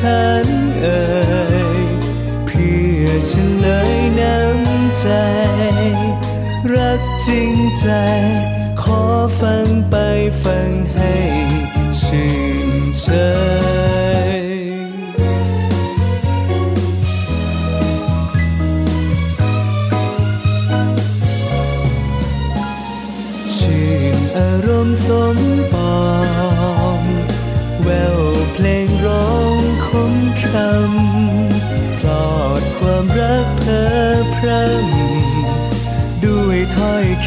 [0.00, 0.48] ขัน
[0.80, 1.02] เอ่
[1.82, 1.86] ย
[2.46, 3.32] เพื่อเฉ
[3.64, 5.06] ลยน้ำใจ
[6.72, 7.86] รักจริงใจ
[8.82, 9.02] ขอ
[9.40, 9.96] ฟังไป
[10.42, 11.14] ฟังให้
[12.00, 12.32] ชื่
[12.68, 13.08] นใจ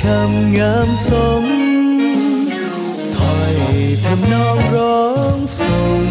[0.03, 1.11] คำงามส
[1.43, 1.45] ม
[3.15, 3.55] ถ้อย
[4.05, 5.01] ทำนองร้อ
[5.35, 6.01] งส่ง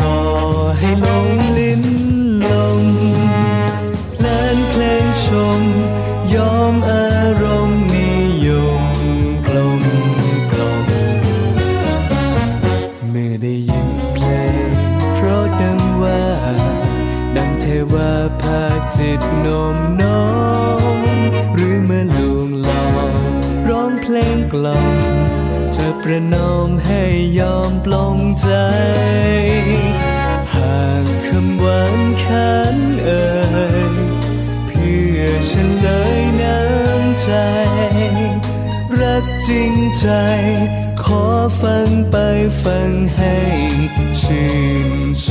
[0.00, 0.20] ก่อ
[0.78, 1.28] ให้หลง
[1.58, 1.82] ลิ้น
[2.50, 2.82] ลม
[4.14, 5.26] เพลนเพลงช
[5.58, 5.60] ม
[6.34, 7.08] ยอมอา
[7.42, 8.10] รมณ์นิ
[8.46, 8.48] ย
[8.82, 8.84] ม
[9.46, 9.82] กลม
[10.52, 10.86] กลม
[13.10, 14.26] เมื่อได้ยินเพล
[14.66, 14.70] ง
[15.14, 16.22] เพราะดังว่า
[17.36, 18.60] ดังเทวาพา
[18.96, 19.78] จิตนม
[24.52, 24.96] กล่อม
[25.76, 27.02] จะประนอมให้
[27.38, 28.48] ยอมปลงใจ
[30.54, 33.28] หากคำหวานคันเอ่
[33.90, 33.92] ย
[34.66, 35.88] เพื่อฉันเล
[36.18, 37.30] ยน้ำใจ
[39.00, 40.06] รักจริงใจ
[41.02, 41.24] ขอ
[41.60, 42.16] ฟังไป
[42.62, 43.36] ฟังให้
[44.22, 44.50] ชื่
[44.88, 44.90] น
[45.22, 45.30] ใจ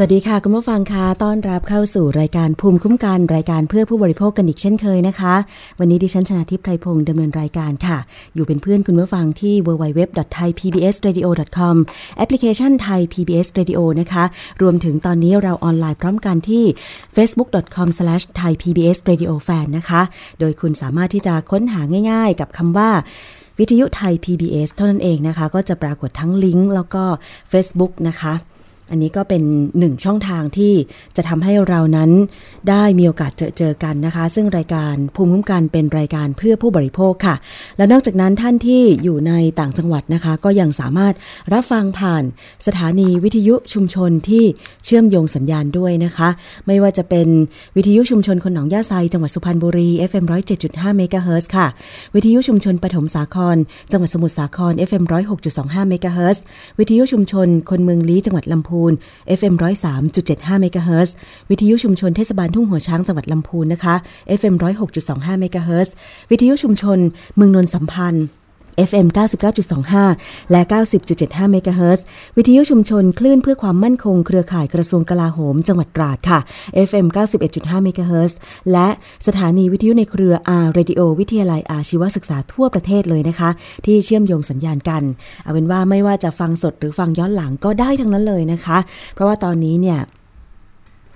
[0.00, 5.34] สวัสดีค่ะ คุณผู้ฟังคะต้อนรับเข้าสู่รายการภูมิคุ้มกันรายการเพื่อผู้บริโภคกันอีกเช่นเคยนะคะ
[5.78, 7.98] วันนี้ดิฉันชนะทิพไพรพงศ์ดำเนินรายการค่ะ
[8.34, 11.74] อยู่เป็นเพื่อนคุณผู้ฟังที่ www.thaipbsradio.com
[12.16, 14.24] แอปพลิเคชัน Thai PBS Radio นะคะ
[14.62, 16.64] รวมถึงตอนนี้เราออนไลน์พร้อมกันที่
[17.16, 20.02] facebook.com/thaipbsradiofan นะคะ
[20.40, 22.90] โดยคุณสามารถที่จะค้นหาง่าย ๆ กับคำว่า
[23.58, 27.04] วิทยุไทย PBS เท่านั้นเองนะคะ ก็จะปรากฏทั้งลิงก์แล้วก็
[27.52, 28.34] Facebook นะคะ
[28.90, 29.42] อันนี้ก็เป็น
[29.78, 30.74] หนึ่งช่องทางที่
[31.16, 32.10] จะทำให้เรานั้น
[32.68, 37.34] ได้มีโอกาสเจอเจอกันนะคะ ซึ่งรายการภูมิคุ้มกันเป็นรายการเพื่อผู้บริโภคค่ะ
[37.76, 41.14] และนอกจากนั้นท่านที่อยู่ในต่างจังหวัดนะคะ ก็ยังสามารถ
[41.52, 42.24] รับฟังผ่าน
[42.66, 44.44] สถานีวิทยุชุมชนที่
[44.84, 46.28] เชื่อมโยงสัญญาณด้วยนะคะ
[46.66, 47.28] ไม่ว่าจะเป็น
[47.76, 50.24] วิทยุชุมชนคนหนองหญ้าไซจังหวัดสุพรรณบุรี FM
[50.60, 51.66] 107.5เมกะเฮิรตซ์ค่ะ
[52.14, 53.56] วิทยุชุมชนปฐมสาคร
[53.90, 55.04] จังหวัดสมุทรสาคร FM
[55.46, 56.42] 106.25เมกะเฮิรตซ์
[56.78, 58.92] วิทยุชุมชนคนเมืองลี้จังหวัดลำพูน
[59.38, 59.54] FM
[60.08, 61.14] 103.75เมกะเฮิรตซ์
[61.50, 63.94] วิทยุชุมชนเทศบาลทุ่งหัวช้างจังหวัดลำพูนนะคะ
[64.38, 64.54] FM
[64.98, 65.94] 106.25เมกะเฮิรตซ์
[66.30, 66.98] วิทยุชุมชน
[67.36, 68.26] เมืองนนสัมพันธ์
[68.88, 69.06] FM
[69.78, 70.60] 99.25 และ
[71.06, 72.04] 90.75 เมกะเฮิรตซ์
[72.36, 76.38] วิทยุชุมชนคลื่นเพื่อความมั่นคงเครือข่ายกระทรวงกลาโหม จังหวัดตราดค่ะ
[76.88, 77.06] FM
[77.46, 78.38] 91.5 เมกะเฮิรตซ์
[78.72, 78.88] และ
[79.26, 83.50] สถานีวิทยุในเครือ R Radio วิทยาลัยอาชีวศึกษาทั่วประเทศเลยนะคะ
[83.84, 85.02] ที่เชื่อมโยงสัญญาณกัน
[85.42, 88.78] เอาเป็นว่าไม่ว่าจะฟังสดหรือฟังย้อนหลังก็ได้ทั้งนั้นเลยนะคะ
[89.14, 90.00] เพราะว่าตอนนี้เนี่ย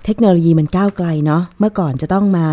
[0.07, 2.45] เทคโนโลยีมันก้าวไกลเนาะเมื่อก่อนจะต้องมา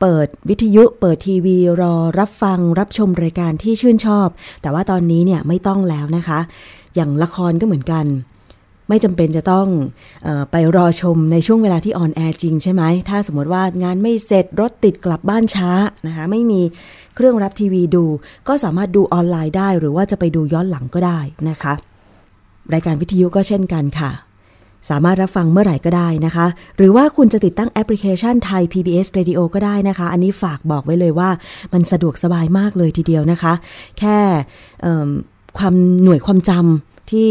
[0.00, 4.28] เปิดวิทยุเปิดทีวีรอรับฟังรับชมรายการที่ชื่นชอบ
[4.62, 6.40] แต่ว่าตอนนี้เนี่ยไม่ต้องแล้วนะคะ
[6.94, 8.06] อย่างละครก็เหมือนกัน
[8.88, 9.68] ไม่จำเป็นจะต้อง
[10.26, 15.70] ออไปรอชมในช่วงเวลาที่ on air จริงใช่ไหม ถ้าสมมติว่างานไม่เสร็จรถติดกลับบ้านช้า
[16.06, 16.60] นะคะ ไม่มี
[17.14, 18.04] เครื่องรับทีวีดู
[18.48, 21.18] ก็สามารถดูออนไลน์ได้ หรือว่าจะไปดูย้อนหลังก็ได้
[21.48, 21.72] นะคะ
[22.72, 24.10] รายการวิทยุก็เช่นกันค่ะ
[24.88, 26.46] สามารถรับฟังเมื่อไหร่ก็ได้นะคะ
[26.76, 31.30] หรือว่าคุณจะติดตั้งแอปพลิเคชันไทย PBS Radio ก็ได้นะคะ อันนี้ฝากบอกไว้เลยว่า
[31.72, 33.52] มันสะดวกสบายมากเลยทีเดียวนะคะ
[33.98, 34.18] แค่
[35.58, 37.30] ความหน่วยความจำที่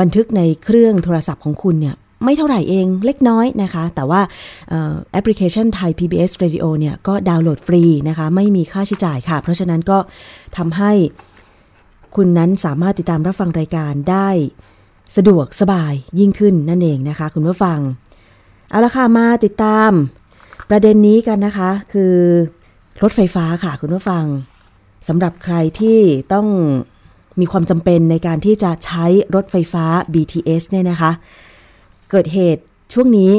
[0.00, 4.20] บันทึกในเครื่องโทรศัพท์ของคุณเนี่ยไม่เท่าไหร่เองเล็กน้อยนะคะ แต่ว่า
[5.12, 9.98] แอปพลิเคชันไทย PBS Radio เนี่ยก็ดาวน์โหลดฟรีนะคะ ไม่มีค่าใช้จ่ายค่ะ เพราะฉะนั้นก็
[10.56, 10.92] ทำให้
[12.16, 14.28] คุณนั้นสามารถติดตามรับฟังรายการได้
[15.16, 17.78] สะดวกสบายยิ่งขึ้นนั่นเองนะคะ คุณผู้ฟัง
[18.70, 19.90] เอาละค่ะมาติดตาม
[20.70, 22.14] ประเด็นนี้กันนะคะ คือ
[23.02, 24.24] รถไฟฟ้าค่ะคุณผู้ฟัง
[25.08, 25.98] สำหรับใครที่
[26.32, 26.46] ต้อง
[27.40, 29.84] มีความจำเป็นในการที่จะใช้รถไฟฟ้า
[30.14, 31.10] BTS เนี่ยนะคะ
[32.10, 33.32] เกิดเหตุช่วงนี้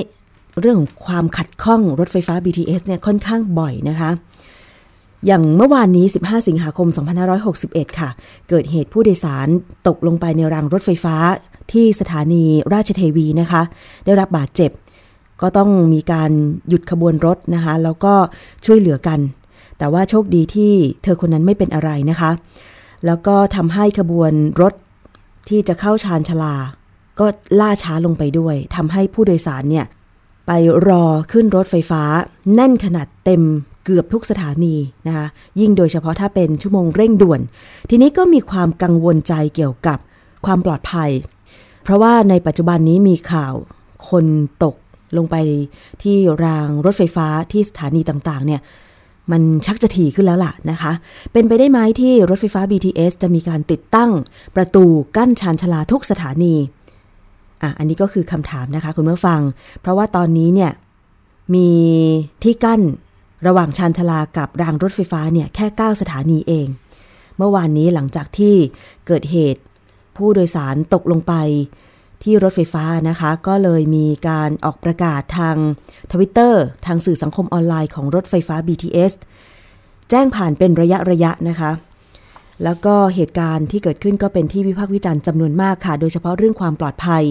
[0.59, 4.11] เรื่องของความขัดข้องรถไฟฟ้า BTS เนี่ยค่อนข้างบ่อยนะคะ
[5.25, 6.87] อย่างเมื่อวานนี้ 15 สิงหาคม
[7.43, 8.09] 2561 ค่ะ
[8.49, 9.47] เกิดเหตุผู้โดยสาร
[9.87, 11.15] ตกลงไปในรางรถไฟฟ้า
[11.73, 13.61] ที่สถานีราชเทวีนะคะ
[14.05, 14.71] ได้รับบาดเจ็บ
[15.41, 16.31] ก็ต้องมีการ
[16.69, 18.13] หยุดขบวนรถนะคะ แล้วก็
[18.65, 19.19] ช่วยเหลือกัน
[19.77, 20.73] แต่ว่าโชคดีที่
[21.03, 22.31] เธอคนนั้นไม่เป็นอะไรนะคะ
[23.05, 24.31] แล้วก็ทำให้ขบวน
[24.61, 24.73] รถ
[25.49, 26.55] ที่จะเข้าชานชลา
[27.19, 27.25] ก็
[27.59, 29.85] ล่าช้าลงไปด้วยทำให้ผู้โดยสารเนี่ย
[30.47, 30.51] ไป
[30.87, 32.03] รอขึ้นรถไฟฟ้า
[32.53, 33.41] แน่นขนาดเต็ม
[33.85, 34.75] เกือบทุกสถานี
[35.07, 35.25] นะคะ
[35.59, 37.41] ยิ่งโดยเฉพาะถ้าเป็นชั่วโมงเร่งด่วน
[37.89, 39.97] ทีนี้ก็มีความกังวลใจเกี่ยวกับ
[40.45, 41.09] ความปลอดภัย
[41.83, 43.53] เพราะว่าในปัจจุบันนี้มีข่าว
[44.09, 44.25] คน
[44.63, 44.75] ตก
[45.17, 45.35] ลงไป
[46.01, 48.61] ที่รางรถไฟฟ้าที่สถานีต่างๆ เนี่ย
[49.31, 50.91] มันชักจะถี่ขึ้นแล้วล่ะนะคะ
[51.31, 54.11] เป็นไปได้ไหมที่รถไฟฟ้า BTS จะมีการติดตั้ง
[54.55, 54.85] ประตู
[55.17, 56.55] กั้นชานชลาทุกสถานี
[57.61, 59.41] อะ อันนี้ก็คือคำถามนะคะคุณผู้ฟัง
[59.81, 60.71] เพราะว่าตอนนี้เนี่ย
[61.55, 61.69] มี
[62.43, 62.81] ที่กั้น
[63.47, 66.67] ระหว่างชานชลากับรางรถไฟฟ้าเนี่ยแค่ 9 สถานีเอง
[67.37, 68.55] เมื่อวานนี้หลังจากที่
[69.07, 69.61] เกิดเหตุ
[70.17, 71.33] ผู้โดยสารตกลงไป
[72.23, 75.55] ที่รถไฟฟ้านะคะ ก็เลยมีการออกประกาศทาง
[76.11, 79.13] ทวิตเตอร์ทางสื่อสังคมออนไลน์ของรถไฟฟ้า BTS
[80.09, 81.71] แจ้งผ่านเป็นระยะระยะนะคะ
[82.63, 87.23] แล้วก็เหตุการณ์ที่เกิดขึ้นก็เป็นที่วิพากษ์วิจารณ์จำนวนมากค่ะ โดยเฉพาะเรื่องความปลอดภัย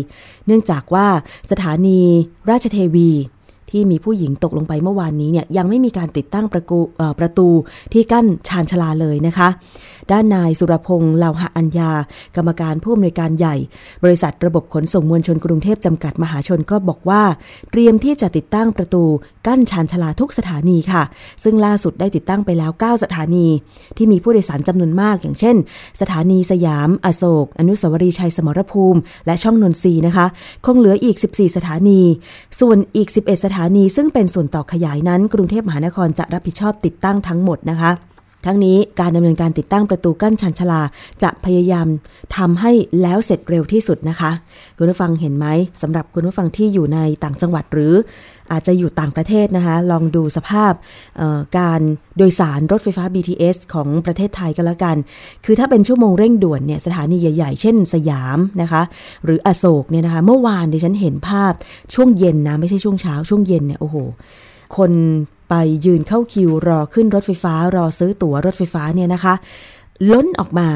[0.46, 1.08] เนื่องจากว่า
[1.50, 2.00] สถานี
[2.50, 3.10] ราชเทวี
[3.72, 6.78] ที่มีผู้หญิงตกลงไปเมื่อวานนี้เนี่ยยังไม่มีการติดตั้งประตู
[7.18, 7.48] ประตู
[7.92, 9.48] ที่กั้นชานชลาเลยนะคะ
[10.12, 11.92] ด้านนายสุรพงษ์เลาหะอัญญา
[12.36, 13.56] กรรมการผู้อำนวยการใหญ่
[14.04, 17.22] บริษัทระบบขนส่งมวลชนกรุงเทพจำกัดมหาชนก็บอกว่า
[17.70, 19.04] เตรียมที่จะติดตั้งประตู
[19.46, 21.02] กั้นชานชลาทุกสถานีค่ะ
[21.42, 23.46] ซึ่งล่าสุดได้ติดตั้งไปแล้ว 9 สถานี
[23.96, 25.56] ที่มีผู้โดยสารจำนวนมาก อย่างเช่น
[26.00, 30.26] สถานีสยาม อโศก อนุสาวรีย์ชัยสมรภูมิ และช่องนนทรีนะคะ
[30.66, 32.00] คงเหลืออีก 14 สถานี
[32.60, 37.92] ส่วนอีก 11 สถานีซึ่งเป็นส่วนต่อขยายนั้น กรุงเทพมหานครจะรับผิดชอบติดตั้งทั้งหมดนะคะ
[38.46, 40.82] ทั้งนี้การดำเนินการติดตั้งประตูกั้นชันชลา
[41.22, 41.86] จะพยายาม
[42.36, 42.72] ทำให้
[43.02, 44.30] แล้วเสร็จเร็วที่สุดนะคะ
[44.76, 45.46] คุณผู้ฟังเห็นไหม
[45.82, 47.94] สำหรับคุณผู้ฟังที่อยู่ในต่างจังหวัดหรือ
[48.52, 50.72] อาจจะอยู่ต่างประเทศนะคะ ลองดูสภาพ
[51.58, 51.80] การ
[52.18, 54.96] โดยสารรถไฟฟ้า BTS ของประเทศไทยก็แล้วกัน
[55.44, 58.82] คือถ้าเป็นชั่วโมงเร่งด่วนเนี่ยสถานีใหญ่ ๆ เช่นสยามนะคะ
[59.24, 61.52] หรืออโศกเนี่ยนะคะ เมื่อวานดิฉันเห็นภาพ
[61.94, 63.96] ช่วงเย็นนะ ไม่ใช่ช่วงเช้าช่วงเย็นเนี่ยโอ้โห
[64.76, 64.92] คน
[65.48, 69.34] ไปยืนเข้าคิวรอขึ้นรถไฟฟ้ารอซื้อตั๋วรถไฟฟ้าเนี่ยนะคะ
[70.12, 70.68] ล้นออกมา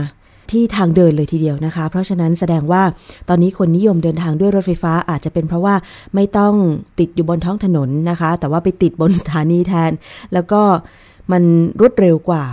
[0.50, 2.82] ที่ทางเดินเลยทีเดียวนะคะ เพราะฉะนั้นแสดงว่า
[3.28, 5.74] ตอนนี้คนนิยมเดินทางด้วยรถไฟฟ้าอาจจะเป็นเพราะว่า
[6.14, 6.54] ไม่ต้อง
[6.98, 9.90] ติดอยู่บนท้องถนนนะคะ แต่ว่าไปติดบนสถานีแทน
[10.32, 10.60] แล้วก็
[11.32, 11.42] มัน
[11.80, 12.44] รวดเร็วกว่า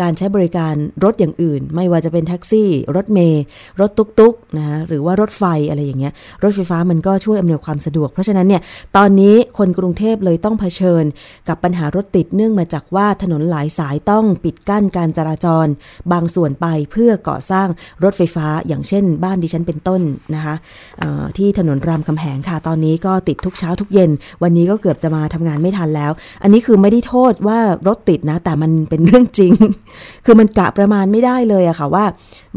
[0.00, 0.74] การใช้บริการ
[1.04, 3.42] รถอย่างอื่น ไม่ว่าจะเป็นแท็กซี่ รถเมย์
[3.80, 8.62] รถตุกๆนะหรือว่ารถไฟอะไรอย่างเงี้ยรถไฟฟ้ามันก็ช่วยอำนวยความสะดวก เพราะฉะนั้นเนี่ย
[8.96, 11.04] ตอนนี้คนกรุงเทพเลยต้องเผชิญ
[11.48, 15.66] กับปัญหารถติดเนื่องมาจากว่าถนนหลายสายต้องปิดกั้นการจราจร
[16.12, 17.68] บางส่วนไปเพื่อก่อสร้าง
[18.04, 20.02] รถไฟฟ้า อย่างเช่น บ้านดิฉันเป็นต้น
[20.34, 20.54] นะคะ
[21.38, 24.10] ที่ถนนรามคำแหงค่ะตอนนี้ก็ติดทุกเช้าทุกเย็น
[24.42, 27.58] วันนี้ก็เกือบจะมาทำงานไม่ทันแล้ว อันนี้คือไม่ได้โทษว่า
[27.88, 29.52] รถติดนะ แต่มันเป็นเรื่องจริง
[30.24, 32.04] คือมันกะประมาณไม่ได้เลยอะค่ะว่า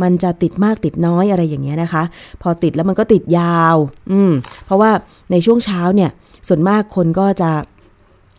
[0.01, 2.03] มันจะติดมากติดน้อยอะไรอย่างเงี้ยนะคะ
[2.41, 3.75] พอติดแล้วมันก็ติดยาว
[4.11, 4.31] อืม
[4.65, 4.91] เพราะว่า
[5.31, 6.11] ในช่วงเช้าเนี่ย
[6.47, 7.51] ส่วนมากคนก็จะ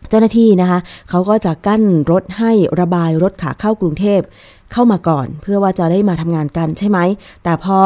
[0.09, 0.79] เจ้าหน้าที่นะคะ
[1.09, 4.21] เขาก็จะกั้นรถให้ระบายรถขาเข้ากรุงเทพ
[4.71, 6.99] เข้ามาก่อน เพื่อว่าจะได้มาทำงานกันใช่ไหม
[7.43, 7.79] แต่พอ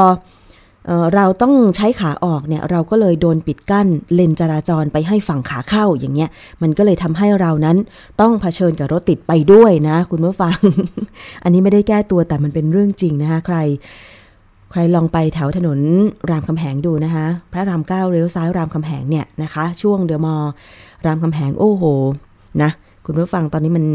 [1.16, 6.30] เราต้องใช้ขาออกเนี่ยเราก็เลยโดนปิดกั้นเลนจราจรไปให้ฝั่งขาเข้าอย่างเงี้ย
[6.62, 7.78] มันก็เลยทำให้เรานั้น
[8.22, 10.58] ต้องเผชิญกับรถติดไปด้วยนะ คุณผู้ฟัง
[11.44, 13.58] อันนี้ไม่ได้แก้ตัวแต่มันเป็นเรื่องจริงนะคะ ใคร
[14.72, 15.80] ใครลองไปแถวถนน
[16.30, 20.36] รามคำแหงดูนะคะ พระรามเก้าเลี้ยวซ้ายรามคำแหงเนี่ยนะคะ ช่วงเดอะมอ
[21.06, 21.84] รามคำแหงโอ้โห
[22.62, 22.72] นะ
[23.06, 23.86] คุณผู้ฟังตอนนี้มัน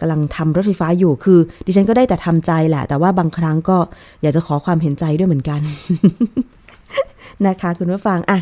[0.00, 3.78] กำลังทำรถไฟฟ้าอยู่คือ ดิฉันก็ได้แต่ทำใจแหละ แต่ว่าบางครั้งก็
[4.22, 5.60] อยากจะขอความเห็นใจด้วยเหมือนกัน
[7.46, 8.38] นะคะคุณผู้ฟังอะ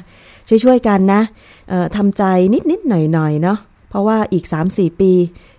[0.48, 1.20] ช่วยๆกันนะ
[1.96, 2.22] ทำใจ
[2.70, 3.58] นิดๆหน่อยๆเนาะ
[3.90, 5.12] เพราะว่าอีก 3-4 ปี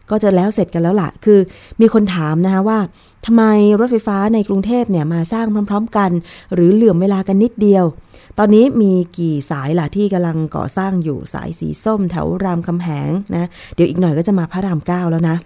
[0.09, 1.39] ก็จะแล้วเสร็จกันแล้วล่ะ คือ
[1.81, 2.79] มีคนถามนะคะว่า
[3.25, 3.43] ทำไม
[3.79, 6.11] รถไฟฟ้าในกรุงเทพเนี่ยมาสร้างพร้อม ๆ กัน
[6.53, 7.85] หรือเหลื่อมเวลากันนิดเดียว
[8.39, 15.37] ตอนนี้มีกี่สายล่ะที่กำลังก่อสร้างอยู่สายสีส้มแถวรามคำแหงนะเดี๋ยวอีกหน่อยก็จะมาพระรามเก้าแล้วนะ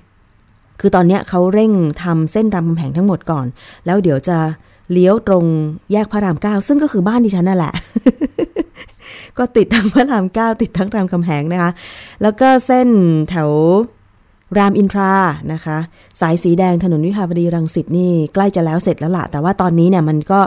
[0.79, 1.71] คือตอนนี้เขาเร่ง
[2.03, 3.45] ทำเส้นรามคำแหงทั้งหมดก่อน
[3.85, 4.37] แล้วเดี๋ยวจะ
[4.91, 5.45] เลี้ยวตรง
[5.91, 7.73] แยกพระรามเก้าซึ่งก็คือบ้านดิฉันนั่นแหละ
[9.37, 11.71] ก็ติดทั้งพระรามเก้าติดทั้งรามคำแหงนะคะ
[12.21, 12.89] แล้วก็เส้น
[13.29, 13.49] แถว
[14.57, 15.13] รามอินทรา
[15.53, 15.77] นะคะ
[16.21, 20.39] สายสีแดงถนนวิภาวดีรังสิตนี่ใกล้จะแล้วเสร็จแล้วละแต่ว่าตอนนี้เนี่ยมันก็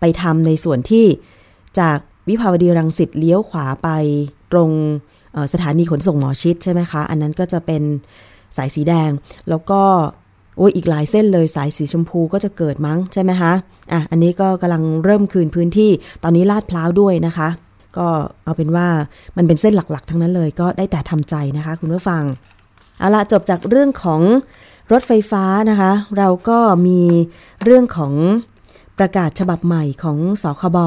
[0.00, 1.06] ไปทำในส่วนที่
[1.80, 3.88] จากวิภาวดีรังสิตเลี้ยวขวาไป
[4.52, 4.70] ตรง
[5.52, 7.82] สถานีขนส่งหมอชิดใช่ไหมคะ อันนั้นก็จะเป็น
[8.56, 9.10] สายสีแดง
[9.48, 9.82] แล้วก็
[10.56, 13.52] โอ้ยอีกหลายเส้นเลยสายสีชมพูก็จะเกิดมั้งใช่ไหมคะ
[13.92, 15.90] อะอันนี้ก็กำลังเริ่มคืนพื้นที่
[16.22, 17.48] ตอนนี้ลาดพร้าวด้วยนะคะ
[17.98, 18.06] ก็
[18.44, 18.86] เอาเป็นว่า
[19.36, 22.22] มันเป็นเส้นหลักๆ ทั้งนั้นเลยก็ได้แต่ทำใจนะคะ คุณผู้ฟัง
[22.98, 24.20] เอาละจบจากเรื่องของ
[24.92, 27.00] รถไฟฟ้านะคะ เราก็มี
[27.64, 28.12] เรื่องของ
[28.98, 30.78] ประกาศฉบับใหม่ของสคบ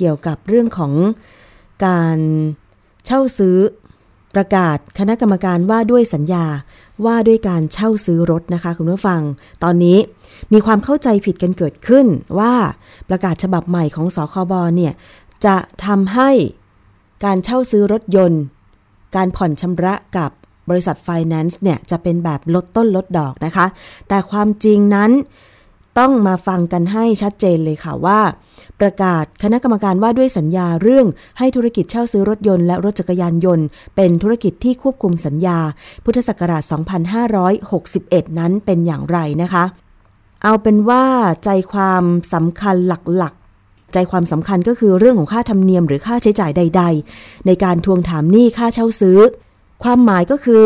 [0.00, 0.92] เกี่ยวกับเรื่องของ
[1.86, 2.18] การ
[3.06, 3.56] เช่าซื้อ
[4.34, 6.46] ประกาศคณะกรรมการว่าด้วยสัญญา
[7.06, 9.20] ว่าด้วยการเช่าซื้อรถนะคะคุณผู้ฟัง
[9.64, 9.98] ตอนนี้
[10.52, 12.06] มีความเข้าใจผิดกันเกิดขึ้น
[12.38, 12.54] ว่า
[13.08, 14.92] ประกาศฉบับใหม่ของสคบเนี่ย
[15.46, 16.30] จะทำให้
[17.24, 18.42] การเช่าซื้อรถยนต์
[19.16, 20.30] การผ่อนชำระกับ
[20.70, 23.66] บริษัทไฟแนนซ์เนี่ยจะเป็นแบบลดต้นลดดอกนะคะ
[24.08, 25.10] แต่ความจริงนั้น
[25.98, 28.20] ต้องมาฟังกันให้ชัดเจนเลยค่ะว่า
[28.80, 31.06] ประกาศคณะกรรมการว่าด้วยสัญญาเรื่อง
[31.38, 35.58] ให้ธุรกิจเช่าซื้อรถยนต์และรถจักรยานยนต์ เป็นธุรกิจที่ควบคุมสัญญา
[36.04, 36.62] พุทธศักราช
[37.50, 39.64] 2561 นั้นเป็นอย่างไรนะคะ
[40.42, 41.04] เอาเป็นว่า
[41.44, 46.82] ใจความสำคัญหลักๆ ใจความสำคัญก็คือเรื่องของค่าธรรมเนียมหรือค่าใช้จ่ายใด
[47.14, 49.18] ๆ ในการทวงถามหนี้ค่าเช่าซื้อ
[49.82, 50.64] ความหมายก็คือ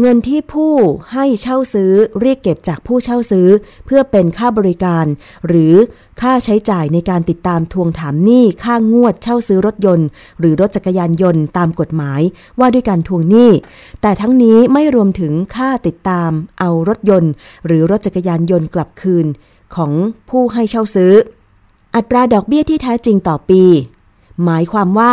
[0.00, 0.74] เงินที่ผู้
[1.12, 3.48] ให้เช่าซื้อเรียกเก็บจากผู้เช่าซื้อ
[3.86, 5.06] เพื่อเป็นค่าบริการ
[5.46, 5.74] หรือ
[6.20, 10.08] ค่าใช้จ่ายในการติดตามทวงถามหนี้ค่างวดเช่าซื้อรถยนต์
[10.40, 12.20] หรือรถจักรยานยนต์ตามกฎหมาย
[12.58, 13.50] ว่าด้วยการทวงหนี้
[14.02, 17.32] แต่ทั้งนี้ไม่รวมถึงค่าติดตามเอารถยนต์
[17.66, 19.26] หรือรถจักรยานยนต์กลับคืน
[19.74, 19.92] ของ
[20.30, 21.12] ผู้ให้เช่าซื้อ
[21.94, 23.64] อัตราดอกเบี้ยที่แท้จริงต่อปี
[24.44, 25.12] หมายความว่า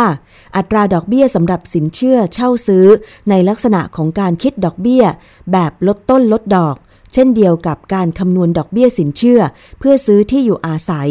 [0.56, 2.86] อัตราดอกเบี้ยสำหรับสินเชื่อเช่าซื้อ
[3.30, 5.04] ในลักษณะของการคิดดอกเบี้ย
[5.52, 6.76] แบบลดต้นลดดอก
[7.12, 9.40] เช่นเดียวกับการคำนวณดอกเบี้ยสินเชื่อ
[9.78, 11.10] เพื่อซื้อที่อยู่อาศัย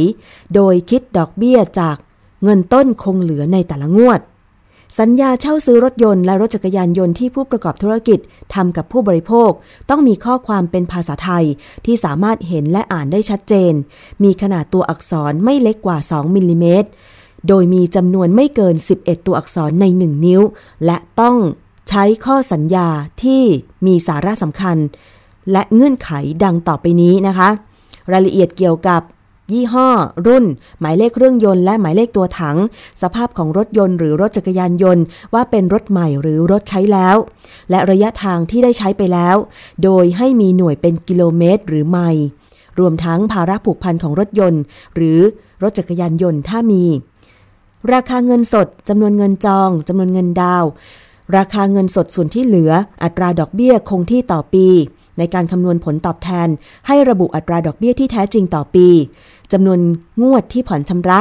[0.55, 1.97] โดยคิดดอกเบี้ยจาก
[2.43, 4.21] เงินต้นคงเหลือในแต่ละงวด
[4.99, 8.19] สัญญาเช่าซื้อรถยนต์และรถจักรยานยนต์ที่ผู้ประกอบธุรกิจ
[8.53, 9.51] ทำกับผู้บริโภค
[9.89, 11.45] ต้องมีข้อความเป็นภาษาไทย
[11.85, 13.73] ที่สามารถเห็นและอ่านได้ชัดเจน
[14.23, 16.89] มีขนาดตัวอักษรไม่เล็กกว่า 2 มิลลิเมตร
[17.47, 20.41] โดยมีจำนวนไม่เกิน 11 ตัวอักษรใน 1 นิ้ว
[20.85, 21.35] และต้อง
[21.89, 22.87] ใช้ข้อสัญญา
[23.23, 23.43] ที่
[23.85, 24.77] มีสาระสำคัญ
[25.51, 26.11] และเงื่อนไข
[26.43, 27.49] ดังต่อไปนี้นะคะ
[28.11, 29.01] รายละเอียดเกี่ยวกับ
[29.53, 29.89] ยี่ห้อ
[30.27, 30.45] รุ่น
[30.79, 32.57] หมายเลขเครื่องยนต์และหมายเลขตัวถัง
[33.01, 35.03] สภาพของรถยนต์หรือรถจักรยานยนต์
[35.33, 37.15] ว่าเป็นรถใหม่หรือรถใช้แล้ว
[37.69, 39.35] และระยะทางที่ได้ใช้ไปแล้ว
[39.83, 42.25] โดยให้มีหน่วยเป็นกิโลเมตรหรือไมล์
[42.79, 44.61] รวมทั้งภาระผูกพันของรถยนต์
[44.95, 45.19] หรือ
[45.63, 46.83] รถจักรยานยนต์ถ้ามี
[47.93, 50.65] ราคาเงินสดจำนวนเงินจองจำนวนเงินดาว
[51.37, 52.71] ราคาเงินสดส่วนที่เหลือ
[53.03, 54.67] อัตราดอกเบี้ยคงที่ต่อปี
[55.17, 56.47] ในการคำนวณผลตอบแทน
[56.87, 58.87] ให้ระบุอัตราดอกเบี้ยที่แท้จริงต่อปี
[59.53, 59.79] จำนวน
[60.21, 61.19] งวดที่ผ่อนชำระ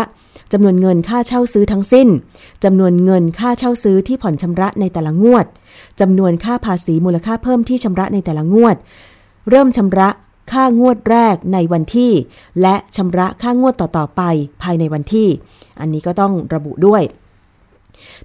[0.52, 2.08] จำนวนเงินค่าเช่าซื้อทั้งสิ้น
[2.64, 5.46] จำนวนเงินค่าเช่าซื้อที่ผ่อนชำระในแต่ละงวด
[6.00, 8.76] จำนวนค่าภาษีมูลค่าเพิ่มที่ชำระในแต่ละงวด
[9.50, 10.08] เริ่มชำระ
[10.52, 12.12] ค่างวดแรกในวันที่
[12.62, 14.22] และชำระค่างวดต่อๆไป
[14.62, 15.28] ภายในวันที่
[15.80, 17.02] อันนี้ก็ต้องระบุด้วย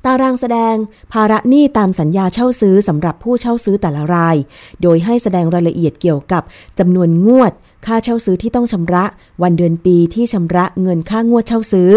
[0.05, 0.75] ตารางแสดง
[1.13, 4.35] ภาระหนี้ตามสัญญาเช่าซื้อสำหรับผู้เช่าซื้อแต่ละราย
[4.81, 6.43] โดยให้แสดงรายละเอียดเกี่ยวกับ
[6.79, 7.53] จำนวนงวด
[7.85, 9.03] ค่าเช่าซื้อที่ต้องชำระ
[9.41, 11.89] วันเดือนปีที่ชำระเงินค่างวดเช่าซื้อ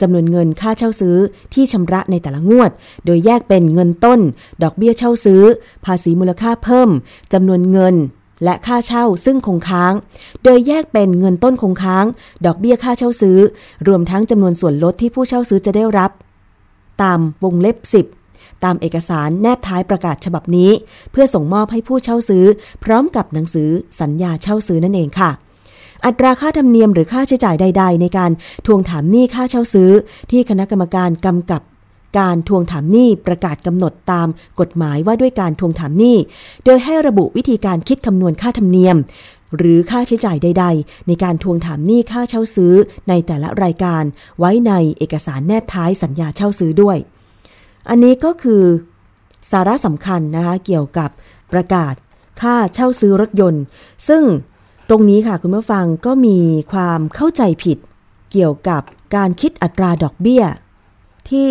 [0.00, 1.16] จำนวนเงินค่าเช่าซื้อ
[1.54, 2.70] ที่ชำระในแต่ละงวด
[3.04, 4.20] โดยแยกเป็นเงินต้น
[4.62, 5.42] ดอกเบี้ยเช่าซื้อ
[5.84, 6.90] ภาษีมูลค่าเพิ่ม
[7.32, 7.94] จำนวนเงิน
[8.44, 9.92] และค่าเช่าซึ่งคงค้าง
[10.42, 12.04] โดยแยกเป็นเงินต้นคงค้าง
[12.46, 13.38] ดอกเบี้ยค่าเช่าซื้อ
[13.88, 16.10] รวมทั้งจำนวนส่วนลดที่ผู้เช่าซื้อจะได้รับ
[17.02, 17.76] ตามวงเล็บ
[18.20, 20.70] 10 ตามเอกสารแนบท้ายประกาศฉบับนี้
[21.10, 22.44] เพื่อส่งมอบให้ผู้เช่าซื้อ
[22.84, 25.30] พร้อมกับหนังสือสัญญาเช่าซื้อนั่นเองค่ะ
[26.04, 28.30] อัตราค่าธรรมเนียมหรือค่าใช้จ่ายใด ๆ ในการ
[28.66, 29.90] ทวงถามหนี้ค่าเช่าซื้อ
[30.30, 31.62] ที่คณะกรรมการกำกับ
[32.18, 34.28] การทวงถามหนี้ประกาศกำหนดตาม
[34.60, 36.16] กฎหมายว่าด้วยการทวงถามหนี้
[36.64, 38.96] โดยให้ระบุวิธีการคิดคำนวณค่าธรรมเนียม
[39.56, 42.74] หรือค่าใช้จ่ายใด ๆ ในการทวงถามหนี้ค่าเช่าซื้อ
[43.08, 44.02] ในแต่ละรายการ
[44.38, 46.96] ไว้ในเอกสารแนบท้ายสัญญาเช่าซื้อด้วย
[47.88, 48.62] อันนี้ก็คือ
[49.50, 51.10] สาระสำคัญนะคะเกี่ยวกับ
[51.52, 51.94] ประกาศ
[52.40, 53.62] ค่าเช่าซื้อรถยนต์
[54.08, 54.22] ซึ่ง
[54.88, 56.38] ตรงนี้ค่ะคุณผู้ฟังก็มี
[56.72, 57.78] ความเข้าใจผิด
[58.32, 58.82] เกี่ยวกับ
[59.16, 60.44] การคิดอัตราดอกเบี้ย
[61.30, 61.50] ที่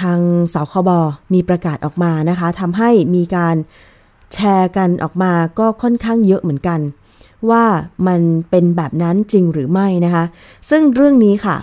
[0.00, 0.18] ทาง
[0.54, 0.90] สคบ
[1.34, 3.56] มีประกาศออกมานะคะทำให้มีการ
[4.34, 6.80] แชร์กันออกมาก็ค่อนข้างเยอะเหมือนกัน
[7.50, 7.64] ว่า
[8.06, 10.24] มันเป็นแบบนั้นจริงหรือไม่นะคะ
[10.70, 11.56] ซึ่งเรื่องนี้ค่ะ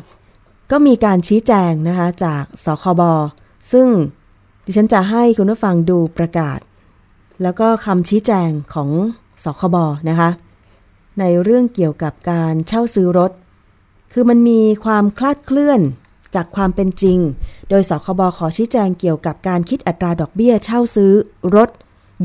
[0.71, 3.01] ก็มีการชี้แจงนะคะจากสคบ
[3.71, 3.87] ซึ่ง
[4.65, 6.59] ดิฉันจะให้คุณผู้ฟังดูประกาศ
[7.43, 8.89] แล้วก็คำชี้แจงของ
[9.43, 9.75] สคบ
[10.09, 10.29] นะคะ
[11.19, 13.31] ในเรื่องเกี่ยวกับการเช่าซื้อรถ
[14.13, 15.81] คือมันมีความคลาดเคลื่อน
[16.35, 17.19] จากความเป็นจริง
[17.69, 21.11] โดยสคบขอชี้แจงเกี่ยวกับการคิดอัตราดอกเบี้ยเช่าซื้อ
[21.55, 21.69] รถ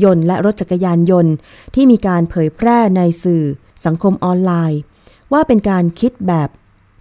[0.03, 1.33] ยนต์และรถจักรยานยนต์
[1.75, 3.43] ที่มีการเผยแพร่ในสื่อ
[3.85, 4.79] สังคมออนไลน์
[5.33, 6.49] ว่าเป็นการคิดแบบ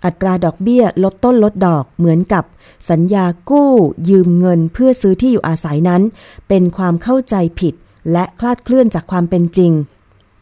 [0.05, 2.45] อัตราดอกเบี้ยลดต้นลดดอกเหมือนกับ
[2.91, 3.71] สัญญากู้
[4.09, 6.03] ยืมเงินเพื่อซื้อที่อยู่อาศัยนั้น
[6.49, 7.75] เป็นความเข้าใจผิด
[8.13, 9.73] และคลาดเคลื่อนจากความเป็นจริง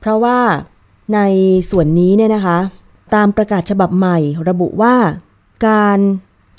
[0.00, 0.40] เพราะว่า
[1.14, 1.20] ใน
[1.70, 2.58] ส่วนนี้เนี่ยนะคะ
[3.14, 4.96] ตามประกาศฉบับใหม่ระบุว่า
[5.68, 5.98] การ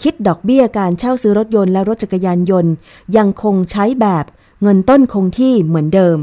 [0.02, 2.74] คิดดอกเบี้ยการเช่าซื้อรถยนต์และรถจักรยานยนต์
[3.18, 4.26] ยังคงใช้แบบ
[4.62, 6.18] เงินต้นคงที่เหมือนเดิม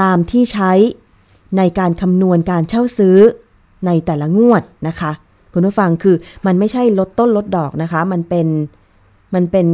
[0.00, 0.72] ตามที่ใช้
[1.56, 3.16] ในการคำนวณการเช่าซื้อ
[3.86, 5.12] ในแต่ละงวดนะคะ
[5.52, 6.16] คุณผู้ฟังคือ
[6.46, 8.46] มันไม่ใช่ลดต้นลดดอกนะคะ มันเป็น
[9.34, 9.66] มันเป็น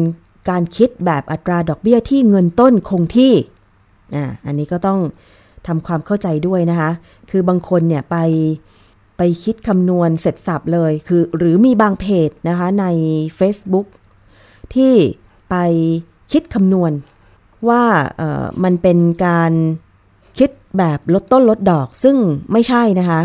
[0.51, 3.33] การคิดแบบอัตราดอกเบี้ยที่เงินต้นคงที่
[4.15, 5.01] อ่าอันนี้ก็ต้อง
[5.67, 6.91] ทำความเข้าใจด้วยนะคะ
[7.31, 8.17] คือบางคนเนี่ยไป
[9.17, 12.87] ไปคิดคำนวณเสร็จสับเลยคือ หรือมีบางเพจนะคะใน
[13.39, 13.87] Facebook
[14.75, 14.95] ที่
[15.51, 15.55] ไป
[16.33, 16.93] คิดคำนวณ
[17.69, 17.83] ว่า
[18.65, 19.53] มันเป็นการ
[20.39, 22.17] คิดแบบลดต้นลดดอกซึ่ง
[22.53, 23.21] ไม่ใช่นะคะ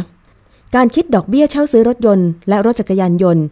[0.76, 3.44] การคิดดอกเบี้ยเช่าซื้อรถยนต์และรถจักรยานยนต์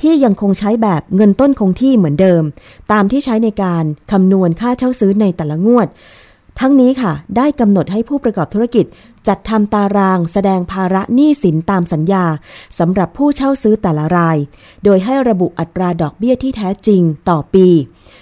[0.00, 2.42] ที่ยังคงใช้แบบเงินต้นคงที่เหมือนเดิม
[2.92, 5.86] ตามที่ใช้ในการคำนวณค่าเช่าซื้อในแต่ละงวด
[6.60, 8.86] ทั้งนี้ค่ะ ได้กำหนดให้ผู้ประกอบธุรกิจ
[9.28, 12.24] จัดทำตาราง แสดงภาระหนี้สินตามสัญญา
[12.78, 14.38] สำหรับผู้เช่าซื้อแต่ละราย
[14.84, 17.66] โดยให้ระบุอัตราดอกเบี้ยที่แท้จริงต่อปี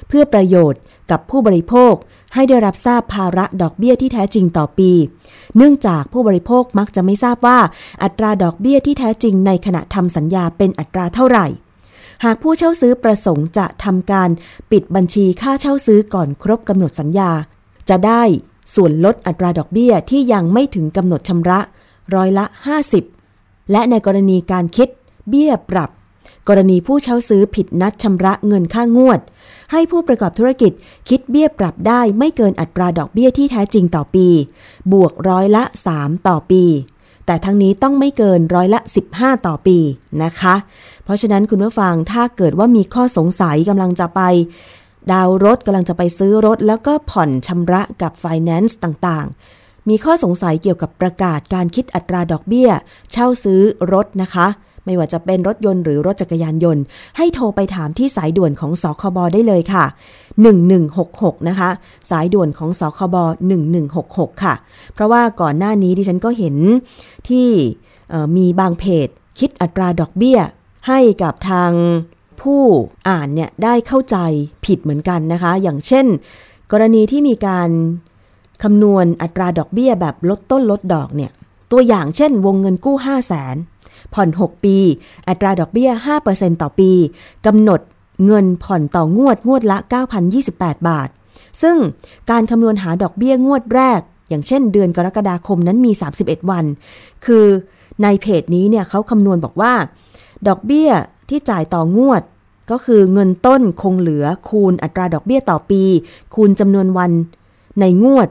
[0.09, 1.95] เพื่อประโยชน์กับผู้บริโภค
[2.35, 4.91] ให้ได้รับทราบภาระดอกเบี้ยที่แท้จริงต่อปี
[5.57, 7.59] เนื่องจากผู้บริโภคมักจะไม่ทราบว่า
[8.03, 11.47] อัตราดอกเบี้ยที่แท้จริงในขณะทำสัญญาเป็นอัตราเท่าไหร่
[12.25, 14.31] หากผู้เช่าซื้อประสงค์จะทำการ
[14.71, 17.31] ปิดบัญชีค่าเช่าซื้อก่อนครบกำหนดสัญญา
[17.89, 18.23] จะได้
[18.75, 21.59] ส่วนลดอัตราดอกเบี้ยที่ยังไม่ถึงกำหนดชำระ
[22.15, 22.45] ร้อยละ
[23.09, 24.89] 50 และในกรณีการคิด
[25.29, 25.91] เบี้ยปรับ
[26.49, 29.21] กรณีผู้เช่าซื้อผิดนัดชำระเงินค่างวด
[29.73, 30.73] ให้ผู้ประกอบธุรกิจ
[31.09, 34.29] คิดเบี้ยปรับได้ไม่เกินอัตราดอกเบี้ยที่แท้จริงต่อปี
[34.93, 35.63] บวกร้อยละ
[35.97, 36.65] 3 ต่อปี
[37.27, 38.81] แต่ทั้งนี้ต้องไม่เกินร้อยละ
[39.13, 39.79] 15 ต่อปี
[40.23, 40.55] นะคะ
[41.05, 44.21] เพราะฉะนั้นคุณผู้ฟังถ้าเกิดว่ามีข้อสงสัยกำลังจะไป
[45.13, 52.71] ดาวรถกำลังจะไปซื้อรถ แล้วก็ผ่อนชำระกับไฟแนนซ์ต่างๆ มีข้อสงสัยเกี่ยวกับประกาศการคิดอัตราดอกเบี้ย
[53.13, 53.61] เช่าซื้อ
[53.93, 54.47] รถนะคะ
[54.85, 56.83] ไม่ว่าจะเป็นรถยนต์หรือรถจักรยานยนต์
[57.17, 59.85] ให้โทรไปถามที่สายด่วนของสคบได้เลยค่ะ
[60.67, 61.71] 1166 นะคะ
[62.11, 63.17] สายด่วนของสคบ
[63.79, 64.55] 1166 ค่ะ
[64.95, 66.57] เพราะว่าก่อนหน้านี้ดิฉันก็เห็น
[67.29, 67.49] ที่
[68.37, 70.39] มีบางเพจ คิดอัตราดอกเบี้ย
[70.89, 71.71] ให้กับทาง
[72.43, 72.63] ผู้
[73.09, 74.17] อ่านเนี่ยได้เข้าใจ
[74.65, 76.07] ผิดเหมือนกันนะคะ อย่างเช่น
[76.73, 77.71] กรณีที่มีการ
[78.63, 81.31] คำนวณอัตราดอกเบี้ยแบบลดต้นลดดอกเนี่ย
[81.73, 83.57] ตัวอย่างเช่น วงเงินกู้ 5 0 0 0 0น
[84.15, 84.77] ผ่อน 6 ปี
[85.29, 85.91] อัตราดอกเบี้ย
[86.27, 86.91] 5%ต่อปี
[87.47, 87.81] กำหนด
[88.27, 89.79] เงินผ่อนต่องวดงวดละ
[90.33, 91.09] 9,028 บาท
[91.63, 91.77] ซึ่ง
[92.31, 96.65] การคำนวณหาดอกเบี้ยงวดแรก อย่างเช่น เดือนกรกฎาคมนั้นมี 31 วัน
[97.25, 97.45] คือ
[98.03, 99.73] ในเพจนี้เนี่ยเขาคำนวณบอกว่า
[100.49, 100.91] ดอกเบี้ย
[101.29, 102.23] ที่จ่ายต่องวด
[102.71, 105.83] ก็คือเงินต้นคงเหลือคูณอัตราดอกเบี้ยต่อปี
[106.35, 107.11] คูณจำนวนวัน
[107.81, 108.29] ในงวด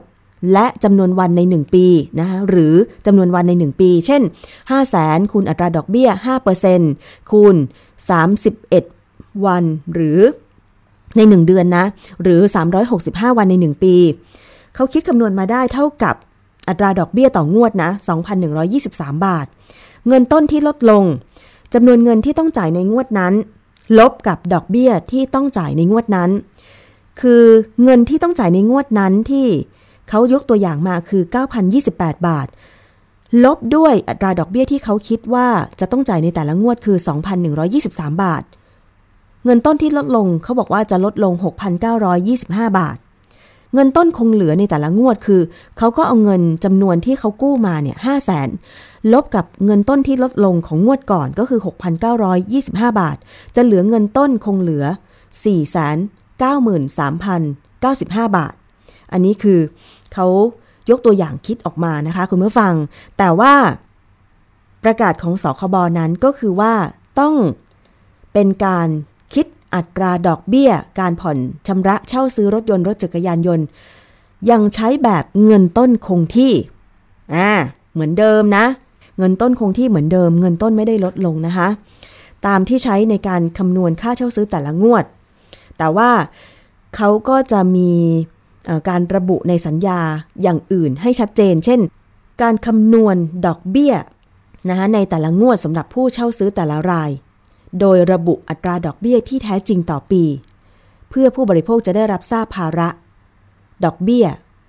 [0.54, 1.88] และจำนวนวันใน 1 ปี
[2.20, 2.74] นะคะหรือ
[3.06, 6.10] จำนวนวันใน 1 ปี เช่น 5 0 0แสนคูณอัตราดอกเบี้ย
[6.70, 7.56] 5%คูณ
[8.70, 10.20] 31 วันหรือ
[11.16, 11.86] ใน 1 เดือนนะ
[12.22, 12.42] หรือ
[12.90, 13.96] 365 วันใน 1 ปี
[14.76, 16.16] เขาคิดคำนวณมาได้เท่ากับ
[16.68, 17.90] อัตราดอกเบี้ยต่องวดนะ
[18.58, 19.46] 2,123 บาท
[20.08, 21.04] เงินต้นที่ลดลง
[21.78, 23.34] จำนวนเงินที่ต้องจ่ายในงวดนั้น
[24.00, 26.30] ลบกับดอกเบี้ยที่ต้องจ่ายในงวดนั้น
[27.22, 27.44] คือ
[27.84, 29.48] เงินที่ต้องจ่ายในงวดนั้นที่
[30.10, 31.24] เขายกตัวอย่างมาคือ
[31.76, 32.48] 9,028 บาท
[33.44, 35.48] ลบด้วยอัตราดอกเบี้ยที่เขาคิดว่า
[35.80, 36.98] จะต้องจ่ายในแต่ละงวดคือ
[37.60, 38.44] 2,123 บาท
[39.46, 41.34] เงินต้นที่ลดลงเขาบอกว่าจะลดลง
[42.06, 42.98] 6,925 บาท
[43.76, 45.42] เงินต้นคงเหลือในแต่ละงวดคือ
[45.78, 48.50] เขาก็เอาเงินจำนวนที่เขากู้มาเนี่ย5 0 0แสน
[49.14, 51.60] ลบกับเงินต้นที่ลดลงของงวดก่อนก็คือ
[52.30, 53.18] 6,925 บาท
[53.56, 54.86] จะเหลือเงินต้นคงเหลือ
[57.26, 58.54] 493,095 บาท
[59.12, 59.60] อันนี้คือ
[60.14, 60.28] เขา
[60.92, 62.74] ยกตัวอย่างคิดออกมานะคะ คุณผู้ฟัง
[63.18, 63.54] แต่ว่า
[64.84, 66.74] ประกาศของสคบนั้นก็คือว่า
[67.20, 67.36] ต้อง
[68.34, 68.88] เป็นการ
[69.76, 73.66] อัตราดอกเบี้ย การผ่อนชำระเช่าซื้อรถยนต์รถจักรยานยนต์
[74.50, 76.54] ยังใช้แบบเงินต้นคงที่
[77.36, 77.52] อ่า
[77.94, 78.66] เหมือนเดิมนะ
[79.18, 81.68] เงินต้นคงที่เหมือนเดิม เงินต้นไม่ได้ลดลงนะคะ
[82.46, 85.04] ตามที่ใช้ในการคำนวณค่าเช่าซื้อแต่ละงวด
[85.78, 86.12] แต่ว่า
[86.96, 87.92] เขาก็จะมี
[88.90, 90.00] การระบุในสัญญา
[90.42, 91.80] อย่างอื่นให้ชัดเจน เช่น
[92.42, 93.94] การคำนวณดอกเบี้ย
[94.70, 97.10] นะคะในแต่ละงวดสำหรับผู้เช่าซื้อแต่ละราย
[97.80, 100.24] โดยระบุอัตราดอกเบี้ยที่แท้จริงต่อปี
[101.10, 102.90] เพื่อผู้บริโภคจะได้รับทราบภาระ
[103.86, 104.26] ดอกเบี้ย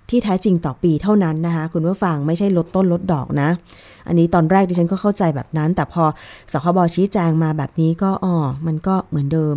[0.09, 3.49] ที่แท้จริงต่อปีเท่านั้นนะคะ คุณผู้ฟังไม่ใช่ลดต้นลดดอกนะ
[4.07, 6.03] อันนี้ตอนแรกดิฉันก็เข้าใจแบบนั้น แต่พอ
[6.51, 8.35] สคบชี้แจงมาแบบนี้ก็อ๋อ
[8.67, 9.55] มันก็เหมือนเดิม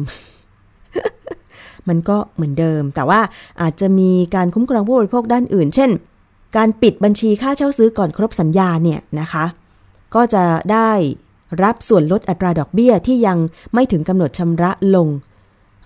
[1.88, 3.20] มันก็เหมือนเดิม แต่ว่า
[3.62, 5.90] อาจจะมีการคุ้มครองผู้บริโภคด้านอื่น เช่น
[6.56, 9.44] การปิดบัญชีค่าเช่าซื้อก่อนครบสัญญาเนี่ยนะคะ
[10.14, 10.90] ก็จะได้
[11.62, 13.38] รับส่วนลดอัตราดอกเบี้ยที่ยัง
[13.74, 15.08] ไม่ถึงกำหนดชำระลง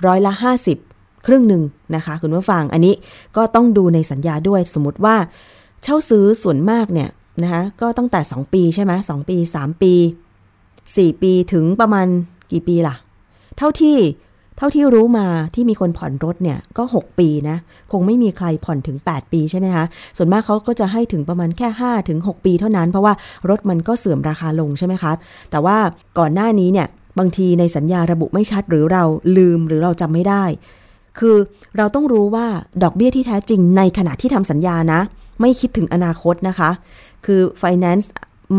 [0.06, 0.32] ร้อยละ
[0.78, 1.62] 50 ครึ่งหนึ่ง
[1.94, 2.94] นะคะคุณผู้ฟังอันนี้
[3.36, 5.16] ก็ต้องดูในสัญญาด้วยสมมติว่า
[5.82, 7.10] เช่าซื้อส่วนมากเนี่ย
[7.42, 9.92] นะคะก็ตั้งแต่ 2 ปีใช่ไหมสปี 3 ปี
[10.56, 12.06] 4 ปีถึงประมาณ
[12.52, 12.94] กี่ปีล่ะ
[13.58, 13.96] เท่าที่
[14.58, 17.56] เท่าที่รู้มาที่มีคนผ่อนรถเนี่ยก็ 6 ปีนะ
[17.92, 19.84] คงไม่มีใครผ่อนถึง 8 ปีใช่ไหมคะ
[20.16, 23.14] ส่วนมากเขาก็จะให้ถึงประมาณแค่5ถึง6ปีเท่านั้น เพราะว่า
[23.48, 25.12] รถมันก็เสื่อมราคาลงใช่ไหมคะ
[25.50, 25.76] แต่ว่า
[26.18, 26.88] ก่อนหน้านี้เนี่ย
[27.18, 29.04] บางทีในสัญญาระบุไม่ชัดหรือเรา
[29.36, 30.44] ลืมหรือเราจำไม่ได้
[31.18, 31.36] คือ
[31.76, 32.46] เราต้องรู้ว่า
[32.82, 35.00] ดอกเบี้ยที่แท้จริงในขณะที่ทำสัญญานะ
[35.40, 36.70] ไม่คิดถึงอนาคตนะคะ
[37.26, 38.06] คือ finance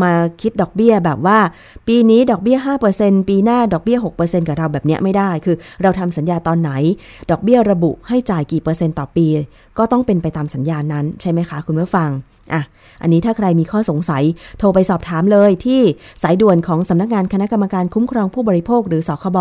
[0.02, 1.38] มาคิดดอกเบี้ยแบบว่า
[1.88, 2.58] ปีนี้ดอกเบี้ย
[2.92, 6.70] 5%ปีหน้าดอกเบี้ย 6%กับเราแบบเนี้ยไม่ได้ คือเราทำสัญญาตอนไหน
[7.30, 9.26] ดอกเบี้ยระบุให้จ่ายกี่เปอร์เซ็นต์ต่อปี
[9.78, 12.10] ก็ต้องเป็นไปตามสัญญานั้นใช่ไหมคะคุณผู้ฟัง
[12.52, 12.62] อะ
[13.02, 14.24] อันนี้ถ้าใครมีข้อสงสัย
[14.58, 15.80] โทรไปสอบถามเลยที่
[16.22, 19.38] สายด่วนของสำนักงานคณะกรรมการคุ้มครองผู้บริโภคหรือสคบ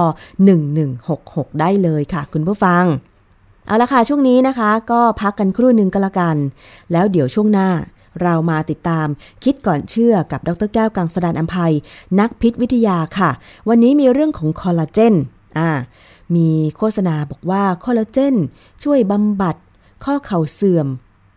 [0.80, 2.84] 1166 ได้เลยค่ะ คุณผู้ฟัง
[3.68, 6.36] เอาละค่ะช่วงนี้นะคะ ก็พักกันครู่หนึ่งก็แล้วกัน
[6.92, 7.70] แล้วเดี๋ยวช่วงหน้า
[8.22, 9.08] เรามาติดตาม
[9.44, 11.74] คิดก่อนเชื่อกับดรแก้วกังสดานอัมภัย
[12.20, 13.30] นักพิษวิทยาค่ะ
[13.70, 15.16] วันนี้มีเรื่องของคอลลาเจน
[15.58, 15.70] อ่า
[16.36, 18.36] มีโฆษณาบอกว่าคอลลาเจน
[18.84, 19.56] ช่วยบำบัด
[20.04, 20.88] ข้อเข่าเสื่อม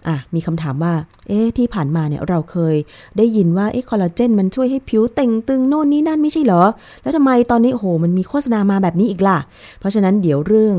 [0.09, 0.95] อะมีคำถามว่า
[1.29, 2.77] เอ๊ะที่ผ่านมาเนี่ยเราเคย
[3.17, 6.62] ได้ยินว่าเอ๊ะคอลลาเจนมันช่วยให้ผิวเต่งตึงโน่นนี่นั่นไม่ใช่เหรอ
[7.03, 9.38] แล้วทำไมตอนนี้โอ้โหมันมีโฆษณามาแบบนี้อีกล่ะ
[9.79, 10.77] เพราะฉะนั้นเดี๋ยวเรื่อง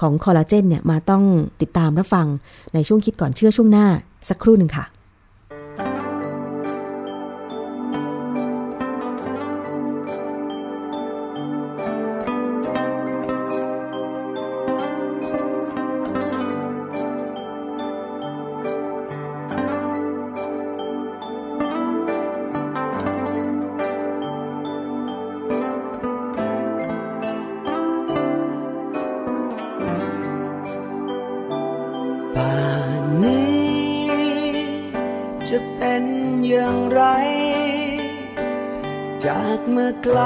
[0.00, 1.24] ของคอลลาเจนเนี่ยมาต้อง
[1.60, 2.26] ติดตามรับฟัง
[2.74, 3.86] ในช่วงคิดก่อนเชื่อช่วงหน้า
[4.28, 4.84] สักครู่หนึ่งค่ะ
[39.72, 40.18] เมื่อไกล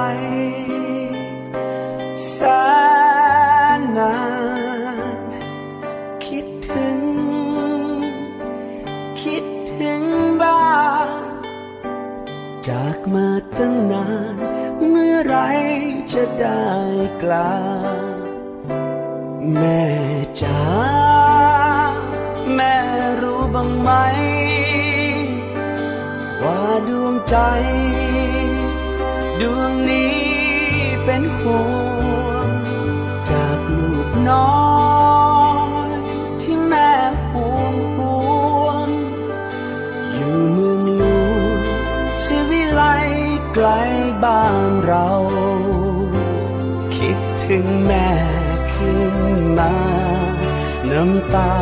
[51.35, 51.53] ตา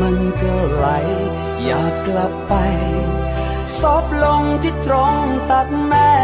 [0.00, 0.86] มันก็ไหล
[1.64, 2.54] อยากกลับไป
[3.80, 5.16] ซบลงที่ตรง
[5.50, 6.14] ตักแม่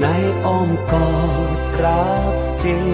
[0.00, 0.06] ใน
[0.44, 1.12] อ้อมกอ
[1.58, 2.88] ดรับจริง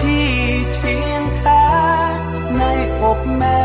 [0.00, 0.28] ที่
[0.72, 1.66] เทียงแท้
[2.58, 2.62] ใน
[3.02, 3.64] อกแม่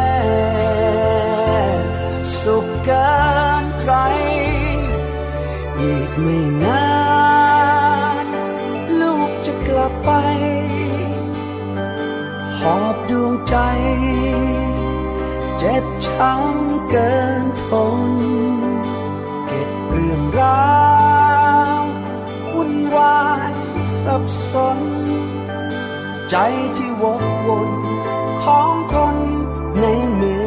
[2.42, 3.10] สุขเกิ
[3.62, 3.94] นใคร
[5.80, 6.89] อีกไม่นาน
[13.48, 13.56] ใจ
[15.58, 17.66] เจ็บช้ำเกินท
[18.10, 18.12] น
[19.48, 20.70] เก็บเรื่องรา
[21.80, 21.82] ว
[22.54, 23.52] วุ่นวาย
[24.04, 24.80] สับสน
[26.30, 26.36] ใจ
[26.78, 27.72] ที่วกวน
[28.44, 29.18] ของคน
[29.80, 30.39] ในเมือง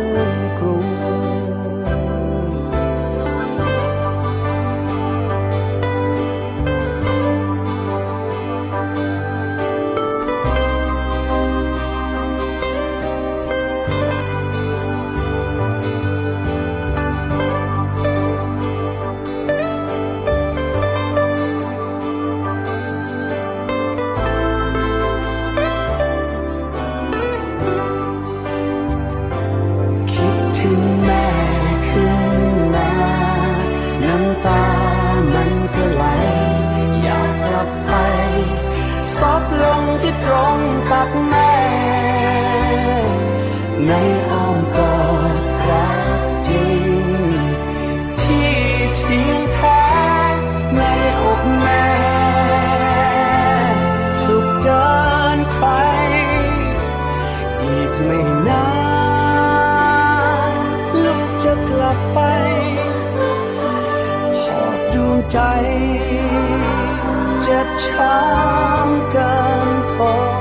[67.66, 69.35] บช้ำกิ
[69.66, 69.94] นท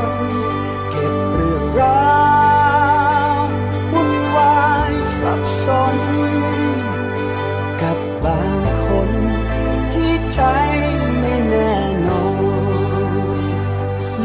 [0.07, 0.11] น
[0.91, 2.11] เก็บเรื่องรา
[3.35, 3.39] ว
[3.93, 5.97] วุ่นวายสับสน
[7.81, 9.11] กับบางคน
[9.93, 10.41] ที่ใจ
[11.19, 11.75] ไม่แน่
[12.07, 12.27] นอ
[12.99, 13.09] น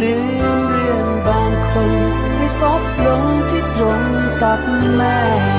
[0.00, 0.16] ลื
[0.56, 1.92] มเรื่องบางคน
[2.37, 4.02] ไม่ซบลงที่ตรง
[4.42, 4.62] ตัก
[4.94, 5.56] แม่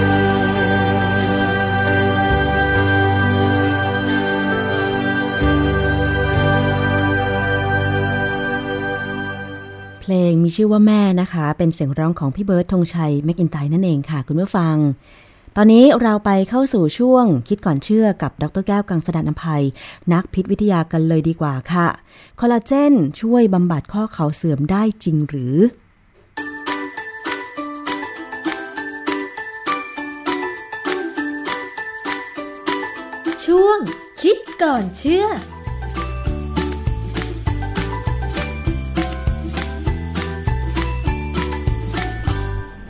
[10.33, 14.75] งมีชื่อว่าแม่นะคะ เป็นเสียงร้องของพี่เบิร์ดธงชัยแมกอินไตนั่นเองค่ะ คุณผู้ฟัง
[15.55, 19.63] ตอนนี้เราไปเข้าสู่ช่วงคิดก่อนเชื่อกับดรแก้วกังสดานนภัย
[20.13, 21.87] นักพิษวิทยากันเลยดีกว่าค่ะ
[22.39, 25.55] คอลลาเจนช่วยบำบัดข้อเข่าเสื่อมได้จริงหรือ
[33.45, 33.79] ช่วง
[34.21, 35.25] คิดก่อนเชื่อ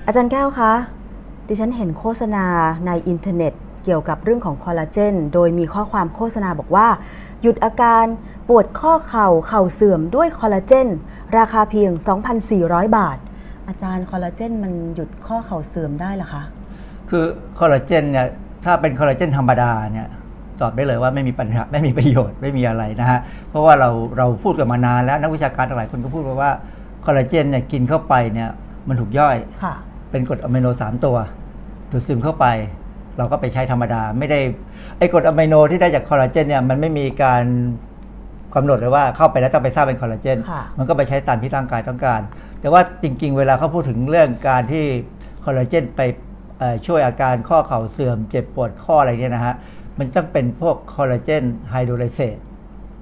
[0.10, 0.74] อาจารย์แก้วคะ
[1.48, 2.46] ดิฉันเห็นโฆษณา
[2.88, 6.88] ในอินเทอร์เน็ต เกี่ยวกับเรื่องของคอลลาเจน โดยมีข้อความโฆษณาบอกว่า
[7.42, 8.06] หยุดอาการ
[8.48, 10.88] ปวดข้อเข่าเข่าเสื่อมด้วยคอลลาเจน
[11.38, 11.92] ราคาเพียง
[12.44, 13.18] 2,400 บาท
[13.68, 16.44] อาจารย์คอลลาเจนมันหยุดข้อเข่าเสื่อมได้เหรอคะ
[17.10, 17.24] คือ
[17.60, 18.28] คอลลาเจนเนี่ย
[18.66, 20.08] ถ้าเป็นคอลลาเจนธรรมดาเนี่ย
[20.62, 26.52] ตอบได้เลยว่าไม่มีปัญหาไม่มีประโยชน์ไม่มีอะไรนะฮะเพราะว่าเราเราพูดกันมานานแล้วนักวิชาการหลายคนก็พูดมาว่า
[27.06, 28.50] คอลลาเจนเนี่ยกินเข้าไปเนี่ย
[28.88, 29.76] มันถูกย่อยค่ะ
[30.12, 31.18] เป็นกรดอะมิโนสามตัว
[31.92, 32.46] ดูดซึมเข้าไป
[33.18, 34.40] เราก็ไปใช้ธรรมดา ไม่ได้
[34.98, 37.44] ไอ้กรดอะมิโนที่ได้จากคอลลาเจนเนี่ยมันไม่มีการ
[38.56, 42.22] กำหนดเลยว่าเข้าไปแล้วต้องไปสร้างเป็นคอลลาเจนค่ะมันก็ไปใช้ตามที่ร่างกายต้องการ
[42.62, 44.86] แต่ว่าจริง ๆ เวลาเขาพูดถึงเรื่องการที่
[45.46, 46.02] คอลลาเจนไป
[46.60, 49.56] เอ่อช่วยอาการข้อเข่าเสื่อม เจ็บปวดข้ออะไรเนี่ยนะฮะ
[49.98, 52.38] มันต้องเป็นพวกคอลลาเจนไฮโดรไลเซต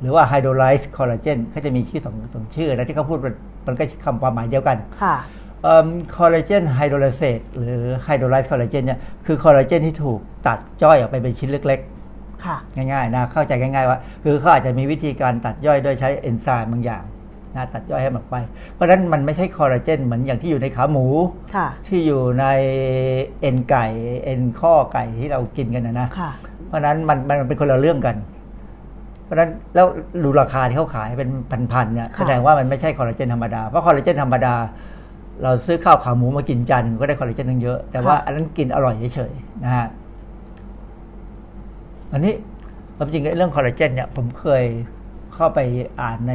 [0.01, 3.35] หรือว่า hydrolyzed collagen เขาจะมีชื่อสองสองชื่อนะที่เขาพูดมัน
[3.67, 5.15] มันก็คำความหมายเดียวกันค่ะ
[6.15, 11.79] collagen hydrolysate หรือ hydrolyzed collagen เนี่ยคือคอลลาเจนที่ถูกตัดย่อยออกไปเป็นชิ้นเล็ก
[12.45, 17.03] ค่ะๆง่ายๆนะเข้าใจง่ายๆว่า คือเขาอาจจะมีวิธีการตัดย่อยโดยใช้เอนไซม์บางอย่าง
[17.55, 18.35] นะตัดย่อยให้มันออกไป
[18.73, 21.05] เพราะฉะนั้นมันไม่ใช่คอลลาเจนเหมือนอย่างที่อยู่ในขาหมู
[21.55, 22.45] ค่ะที่อยู่ใน
[23.41, 23.85] เอ็นไก่
[24.23, 26.31] เอ็นข้อไก่ที่เรากินกันนะนะค่ะ
[26.67, 28.15] เพราะฉะนั้นมันมันเป็นคนละเรื่องกัน
[29.23, 29.87] เพราะฉะนั้นแล้ว
[30.23, 31.29] ดูราคาที่เขาขายเป็น
[31.71, 34.55] พันๆเนี่ยค่ะแสดงว่ามันไม่ใช่คอลลาเจนธรรมดา เพราะคอลลาเจนธรรมดา
[35.43, 39.87] เราซื้อข้าวขาหมูมากินจานหนึ่งก็ได้คอลลาเจนตั้งเยอะ แต่ว่าอันนั้นกินอร่อยเฉยๆนะฮะ
[42.11, 42.33] อันนี้
[42.97, 44.63] ความจริงเรื่องคอลลาเจนเนี่ยผมเคย
[45.33, 45.59] เข้าไป
[46.01, 46.33] อ่านใน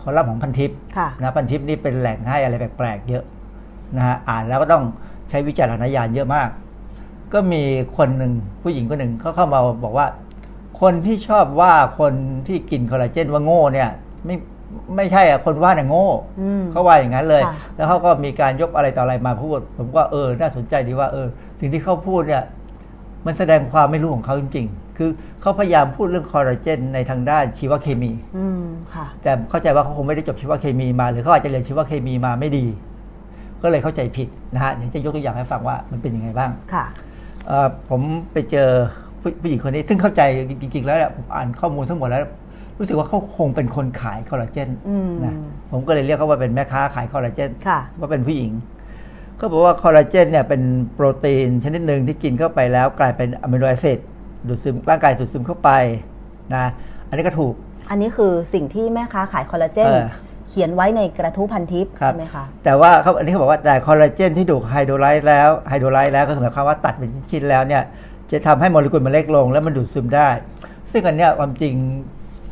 [0.00, 3.24] คอลัมน์ของพันทิปค่ะนะพันทิปนี่เป็นแหล่งให้อะไรแปลกๆเยอะ
[3.96, 4.84] นะฮะอ่านแล้วก็ต้อง
[5.28, 6.48] ใช้วิจารณญาณเยอะมาก
[7.32, 7.62] ก็มี
[7.96, 10.06] คนหนึ่งผู้หญิงคนหนึ่งเขาเข้ามาบอกว่า
[10.80, 12.12] คนที่ชอบว่าคน
[12.46, 13.90] ที่กินคอลลาเจนว่าโง่เนี่ย
[14.26, 14.36] ไม่
[14.96, 16.06] ไม่ใช่อะคนว่าเนี่ยโง่
[16.40, 21.26] อืมเขาว่าอย่างนั้นเลยค่ะแล้วเขาก็มีการยกอะไรต่ออะไรมาพูด ผมก็เออน่าสนใจดีว่าเออ
[21.60, 22.44] สิ่งที่เขาพูดเนี่ย
[23.26, 28.62] มันแสดงความไม่รู้ของเขาจริง ๆ คือเขาพยายามพูดเรื่องคอลลาเจนในทางด้านชีวเคมีอืม
[28.94, 32.66] ค่ะแต่เข้าใจว่าเขาคงไม่ได้จบชีวเคมีมา หรือเขาอาจจะเรียนชีวเคมีมาไม่ดี
[33.62, 36.84] ก็เลยเข้าใจผิดนะฮะเดี๋ยวจะยกตัวอย่างให้ฟังว่ามันเป็นยังไงบ้างค่ะ
[37.46, 38.00] เอ่อผม
[38.32, 38.68] ไปเจอ
[39.20, 40.22] ผู้ผู้หญิงคนนี้ซึ่งเข้าใจ
[40.62, 42.22] จริงๆแล้วเนี่ยผมอ่านข้อมูลทั้งหมดแล้ว
[42.80, 45.34] รู้สึกว่าเขาคงเป็นคนขายคอลลาเจนอืมนะ
[45.70, 48.50] ผมก็เลยเรียกเขาว่าเป็นแม่ค้าขายคอลลาเจนค่ะว่าเป็นผู้หญิง
[49.36, 50.62] เขาบอกว่าคอลลาเจนเนี่ยเป็น
[50.94, 53.98] โปรตีนชนิดหนึ่งที่กินเข้าไปแล้วกลายเป็น amino acid
[54.48, 55.70] ดูดซึมร่างกายดูดซึมเข้าไป
[56.54, 56.64] นะ
[57.08, 57.54] อันนี้ก็ถูก
[57.90, 60.06] อันนี้คือสิ่งที่แม่ค้าขายคอลลาเจนเออ
[60.48, 67.82] เขียนไว้ในกระทู้พันทิปครับใช่ไหมคะแต่ว่าเขาอันนี้เขาบอกว่าแต่คอลลาเจนที่ถูกไฮโดรไลซ์แล้วไฮโดรไลซ์แล้วก็คือหมายความว่าตัดเป็นชิ้นๆแล้วเนี่ย
[68.30, 70.28] จะทำให้โมเลกุลมันเล็กลง แล้วมันดูดซึมได้
[70.90, 71.74] ซึ่งอันเนี้ยความจริง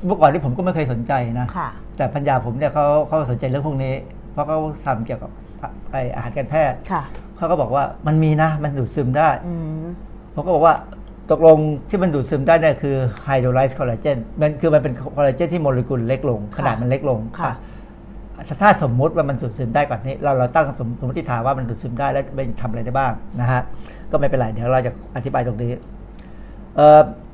[0.07, 3.95] เมื่อก่อนที่ผมก็ไม่เคยสนใจนะค่ะแต่พัญญาผมเนี่ยเขาเขาสนใจเรื่องพวกนี้
[4.33, 5.31] เพราะเขาทำเกี่ยวกับ
[5.91, 7.03] ไออาหารการแพทย์ค่ะ
[7.37, 9.87] เขาก็บอกว่ามันมีนะ มันดูดซึมได้อืม
[10.35, 10.75] ผมก็บอกว่า
[11.31, 11.59] ตกลง
[11.89, 17.53] ที่มันดูดซึมได้เนี่ยคือไฮโดรไลซ์คอลลาเจนมันคือมันเป็นคอลลาเจนที่โมเลกุลเล็กลง ขนาดมันเล็กลงค่ะ
[18.63, 23.63] ถ้าสมมุติว่ามันดูดซึมได้กว่านี้ เราเราตั้งสมสมมติฐานว่ามันดูดซึมได้แล้วมันทำอะไรได้บ้างนะฮะ
[24.11, 25.83] ก็ไม่เป็นไรเดี๋ยวเราจะอธิบายตรงนี้เอ่อ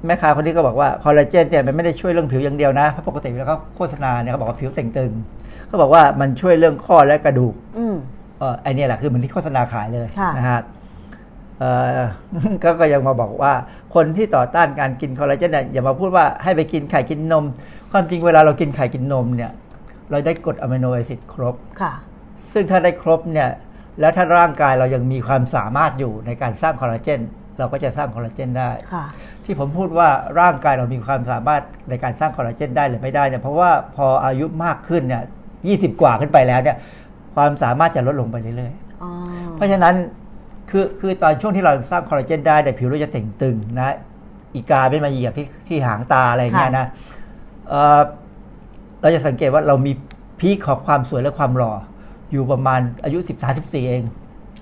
[0.06, 5.12] แม่ค้าคนนี้ก็บอกว่าคอลลาเจนเนี่ยมันไม่ได้ช่วยเรื่องผิวอย่างเดียวนะเพราะปกติแล้วเขาโฆษณาเนี่ยเขาบอกว่าผิวเต่งตึง
[5.66, 7.96] เขาบอกว่ามันช่วยเรื่องข้อและกระดูกอืม
[8.38, 10.60] เออไอเนี่ยแหละคือเหมือนที่โฆษณาขายเลยค่ะนะฮะ
[11.58, 11.64] เอ
[11.98, 12.00] อ
[12.62, 13.52] ก็ก็ยังมาบอกว่า
[13.94, 17.44] คนที่ต่อต้านการกินคอลลาเจนเนี่ยอย่ามาพูดว่าให้ไปกินไข่กินนม
[17.92, 19.52] ความจริงเวลาเรากินไข่กินนมเนี่ย
[20.10, 21.92] เราได้กรด amino acid ครบค่ะ
[22.52, 23.50] ซึ่งถ้าได้ครบเนี่ย
[24.00, 27.20] แล้วถ้าร่างกายเรายังมีความสามารถอยู่ในการสร้างคอลลาเจน
[27.58, 29.04] เราก็จะสร้างคอลลาเจนได้ค่ะ
[29.44, 30.08] ที่ผมพูดว่า
[30.40, 35.22] ร่างกายเรามีความสามารถในการสร้างคอลลาเจนได้หรือไม่ได้เนี่ยเพราะว่าพออายุมากขึ้นเนี่ย
[35.68, 36.76] ยี่สิบกว่าขึ้นไปแล้วเนี่ย
[37.34, 39.10] ความสามารถจะลดลงไปเรื่อยๆอ๋อ
[39.56, 39.94] เพราะฉะนั้น
[40.70, 43.94] คือคือตอนช่วงที่เราสร้างคอลลาเจนได้แต่ยผิวเราจะเต่งตึงนะ
[44.54, 46.86] อีกาไม่มาเหยียบที่ที่หางตาอะไรอย่างเงี้ยนะ
[47.68, 48.00] เอ่อ
[49.00, 49.92] เราจะสังเกตว่าเรามี
[50.40, 51.72] พีคของความสวยและความหล่อ
[52.32, 54.02] อยู่ประมาณอายุ13 14เอง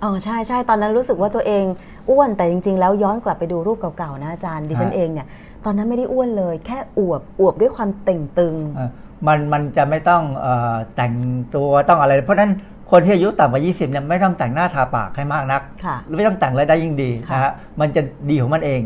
[0.03, 1.65] อ๋อใช่ใช่ตอนนั้นรู้สึกว่าตัวเอง
[2.11, 5.27] อ้วนแต่จริง ๆ แล้วย้อนกลับไปดูรูปเก่าๆนะอาจารย์ดิฉันฮะเองเนี่ย
[5.65, 8.91] ตอนนั้นไม่ได้อ้วนเลย แค่อวบอวบด้วยความเต่งตึงเอ่อ
[9.27, 11.15] มันมันจะไม่ต้องเออแต่ง
[11.55, 12.53] ตัวต้องอะไร เพราะฉะนั้น
[12.91, 18.81] คนที่อายุต่ำกว่า 20เนี่ยไม่ต้องแต่งหน้าทาปากให้มากนักค่ะหรือไม่ต้องแต่งอะไรได้ยิ่งดีค่ะนะฮะมันจะดีของมันเอง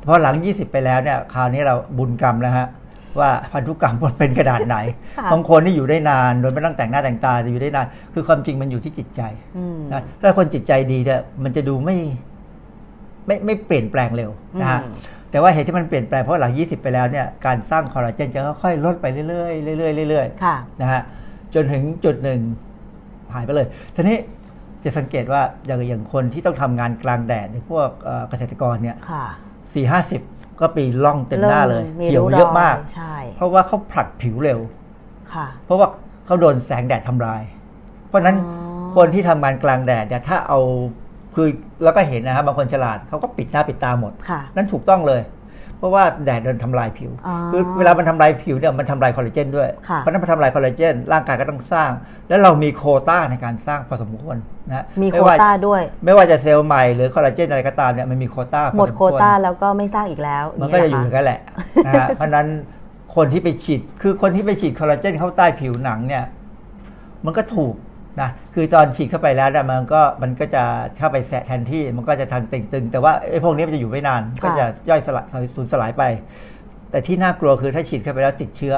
[0.00, 2.66] เพราะหลัง 20 ไปแล้วเนี่ยคราวนี้เราบุญกรรมแล้วฮะ
[3.20, 4.76] ว่าพันธุกรรมมันเป็นขนาดไหน
[5.18, 9.22] ค่ะบางคนนี่อยู่ได้นานโดยไม่ต้องแต่งหน้าแต่งตาจะอยู่ได้นาน คือความจริงมันอยู่ที่จิตใจ
[9.56, 11.96] อืมนะถ้าคนจิตใจดีเนี่ยมันจะดูไม่
[13.26, 14.94] ไม่ไม่เปลี่ยนแปลงเร็วนะฮะอืม
[15.30, 21.02] แต่ว่าเหตุที่มันเปลี่ยนแปลงเพราะหลัง 20 ไปแล้วเนี่ยการสร้างคอลลาเจนจะค่อยๆลดไปเรื่อยๆเรื่อยๆเรื่อยๆค่ะนะฮะ
[21.54, 22.40] จนถึงจุดหนึ่ง
[23.34, 24.18] หายไปเลยทีนี้
[24.84, 29.24] จะสังเกตว่าอย่างอย่างคนที่ต้องทำงานกลางแดดในพวกเอ่อเกษตรกรเนี่ยค่ะ
[29.74, 30.20] สี่ห้าสิบ
[30.62, 34.60] ก็ปีล่องเต็มหน้าเลยมีเขียวริ้เยอะมากรใช่เพราะว่าเขาผลัดผิวเร็ว
[35.34, 35.88] ค่ะ เพราะว่า
[36.26, 37.42] เขาโดนแสงแดดทำลาย
[38.08, 38.50] เพราะฉะนั้นอ๋
[38.90, 40.60] อคนที่ทำงานกลางแดดเนี่ยถ้าเอา
[41.34, 41.48] คือ
[41.84, 45.20] แล้วก็เห็นนะครับบางคนฉลาดเขาก็ปิดหน้าปิดตาหมดค่ะนั่นถูกต้องเลย
[45.82, 51.90] เพราะว่าแดดโดนทำลายผิวอ๋อคือเวลามันทำลายผิวเนี่ยมันทำลายคอลลาเจนด้วยค่ะเพราะฉะนั้นพอทำลายคอลลาเจนร่างกายก็ต้องสร้าง
[52.28, 54.36] แล้วเรามีโควต้าในการสร้างพอสมควร
[54.70, 61.40] นะมีไโควต้าด้วย ไม่ว่าจะเซลล์ใหม่หรือคอลลาเจนอะไรก็ตามเนี่ยมันมีโควต้าพอหมดสโควรต้าแล้วก็ไม่สร้างอีกแล้ว มันก็จะอยู่างกัเงี้นเหรแหละ
[61.86, 62.46] นะฮะเพราะฉะนั้น
[63.16, 66.24] คนที่ไปฉีดคือคนที่ไปฉีดคอลลาเจนเข้าใต้ผิวหนังเนี่ย
[67.24, 67.74] มันก็ถูก
[68.20, 70.64] นะคือตอนฉีดเข้าไปแล้วเนี่ยมันก็มันก็จะ
[70.96, 76.02] เข้าไปแสะแทนที่มันก็จะทางเต่งตึงแต่ว่าไอ้พวกนี้มันจะอยู่ไม่นานก็จะย่อยสลายสูญสลายไป
[76.90, 78.74] แต่ที่น่ากลัวคือถ้าฉีดเข้าไปแล้วติดเชื้อ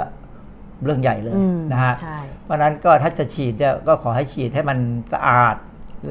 [0.84, 4.78] เรื่องใหญ่เลยอืมนะฮะใช่เพราะฉะนั้นก็ถ้าจะฉีดเนี่ยก็ขอให้ฉีดให้มัน
[5.12, 5.56] สะอาด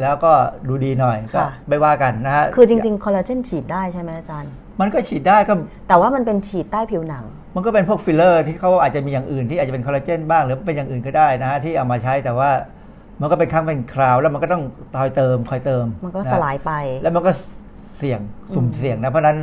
[0.02, 0.32] แล้วก็
[0.68, 5.54] ดูดีหน่อยก็ค่ะไม่ว่ากันนะฮะคือจริงๆคอลลาเจนฉีดได้ใช่ไหมอาจารย์ มันก็ฉีดได้ก็
[5.88, 12.50] แต่ว่ามันเป็นฉีดใต้ผิวหนังมันก็เป็นพวกฟิลเลอร์ที่เขาอาจจะมีอย่างอื่นที่อาจจะเป็นคอลลาเจนบ้างหรือเป็นอย่างอื่นก็ได้นะฮะที่เอามาใช้แต่ว่า
[13.22, 14.64] มันก็เป็นครั้งเป็นคราวแล้วมันก็ต้อง
[14.98, 16.72] คอยเติมคอยเติม มันก็จะสลายไป
[17.04, 17.32] แล้วมันก็
[17.98, 18.20] เสี่ยง
[18.54, 19.38] สุ่มอืมเสี่ยงนะเพราะฉะนั้น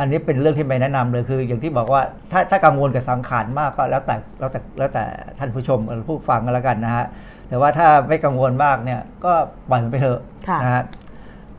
[0.00, 5.04] อันนี้เป็นเรื่องที่ไม่แนะนำเลยคือ อย่างที่บอกว่าถ้าถ้ากังวลกับสังขารมากก็แล้วแต่แล้วแต่แล้วแต่
[5.38, 7.06] ท่านผู้ชมหรือผู้ฟังกันแล้วกันนะฮะ
[7.48, 9.32] แต่ว่าถ้าไม่กังวลมากเนี่ยก็
[9.68, 10.84] ปล่อยมันไปเถอะค่ะนะฮะ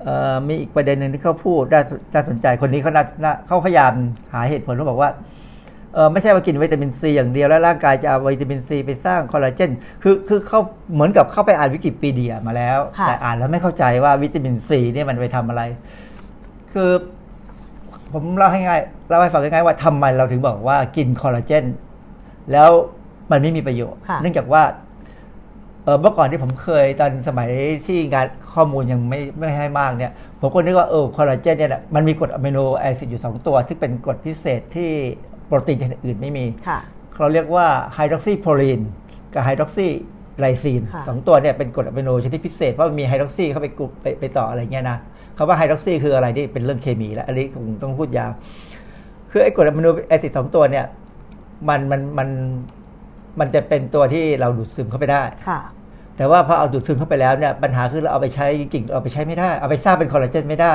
[0.03, 1.81] เอ่อมีอีกประเด็นหนึ่งที่เขาพูดน่า
[2.13, 3.93] น่าสนใจคนนี้เขาน่าน่าเขาพยายาม
[4.33, 5.34] หาเหตุผลเขาบอกว่าเออ
[6.11, 9.71] ไม่ใช่ว่ากินวิตามินซีอย่างเดียวแล้วร่างกายจะเอาวิตามินซีไปสร้างคอลลาเจน
[10.03, 10.59] คือคือเขา
[10.93, 15.61] เหมือนกับเข้าไปอ่านวิกิพีเดียมาแล้วค่ะแต่อ่านแล้วไม่เข้าใจว่าวิตามินซีเนี่ยมันไปทำอะไร
[16.73, 16.91] คือ
[18.13, 21.65] ผมเล่าให้ง่ายเล่าให้ฟังง่ายๆว่าทำไมเราถึงบอกว่ากินคอลลาเจน
[22.51, 22.69] แล้ว
[23.31, 24.63] มันไม่มีประโยชน์ค่ะเนื่องจากว่า
[25.83, 27.49] เออเมื่อก่อนที่ผมเคยตอนสมัย
[27.85, 34.91] ที่งานข้อมูลยังไม่ไม่ให้มากเนี่ยผมก็นึกว่าเออคอลลาเจนเนี่ยนะมันมีกรด amino acid อยู่สองตัว ซึ่งเป็นกรดพิเศษที่
[35.47, 36.79] โปรตีนชนิดอื่นไม่มีค่ะ
[37.19, 38.81] เราเรียกว่า hydroxyproline
[39.33, 44.97] กับ hydroxylysine ค่ะสองตัวเนี่ยเป็นกรดอะมิโนชนิดพิเศษเพราะมันมีไฮดรอกซีเข้าไปกลุ่มไปไปต่ออะไรเงี้ยนะ
[45.37, 48.31] คำว่าไฮดรอกซีคืออะไรที่เป็นเรื่องเคมีแล้วอันนี้คงต้องพูดยาว
[49.31, 50.85] คือไอ้กรด amino acid สองตัวเนี่ย
[51.69, 52.29] มันมันมัน
[53.39, 55.59] มันจะเป็นตัวที่เราดูดซึมเข้าไปได้ค่ะ
[56.17, 60.73] แต่ว่าพอเอาดูดซึมเข้าไปแล้วเนี่ยปัญหาคือเราเอาไปใช้จริงๆเอาไปใช้ไม่ได้ เอาไปสร้างเป็นคอลลาเจนไม่ได้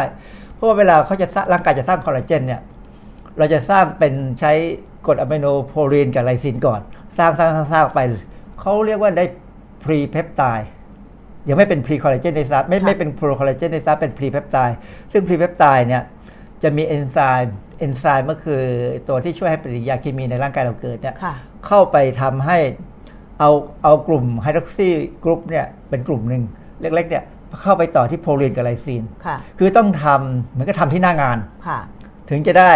[0.55, 2.61] เพราะว่าเวลาเขาจะสร้างร่างกายจะสร้างคอลลาเจนเนี่ย
[3.39, 4.53] เราจะสร้างเป็นใช้
[5.07, 6.81] กรดอะมิโน proline กับ lysine ก่อน
[7.19, 8.01] สร้างสร้างสร้างสร้างไป
[8.61, 9.25] เขาเรียกว่าได้
[9.85, 10.69] pre-peptide
[11.49, 14.77] ยังไม่เป็น pre-collagen ในซับไม่ค่ะไม่เป็น procollagen ในซับเป็น pre-peptide
[15.13, 16.03] ซึ่ง pre-peptide เนี่ย
[16.63, 18.63] จะมีเอนไซม์เอนไซม์ก็คือ
[19.09, 21.35] ตัวที่ช่วยให้ปฏิกิริยาเคมีในร่างกายเราเกิดเนี่ยค่ะ
[21.67, 22.59] เข้าไปทำให้
[23.39, 23.51] เอา
[23.83, 26.43] เอากลุ่ม hydroxy group เนี่ยเป็นกลุ่มหนึ่ง
[26.81, 27.25] เล็ก ๆ เนี่ย
[27.63, 31.79] เข้าไปต่อที่ proline กับ lysine ค่ะคือต้องทำเหมือนกับทำที่หน้างานค่ะ
[32.31, 32.73] ถึงจะได้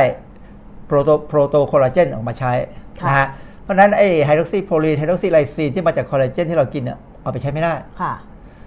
[0.86, 2.52] proto protocollagen ออกมาใช้
[3.00, 3.26] ค่ะนะฮะ
[3.62, 8.12] เพราะฉะนั้นไอ้ hydroxyproline hydroxylysine ที่มาจากคอลลาเจนที่เรากินเนี่ยเอาไปใช้ไม่ได้ค่ะ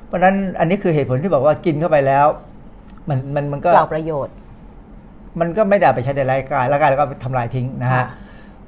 [0.07, 2.25] เพราะฉะนั้นอันนี้คือเหตุผลที่บอกว่ากินเข้าไปแล้ว
[3.09, 4.35] มันมันมันก็เปล่าประโยชน์
[5.39, 8.05] มันก็ไม่ได้เอาไปใช้ในร่างกายร่างกายแล้วก็ทำลายทิ้งนะฮะค่ะ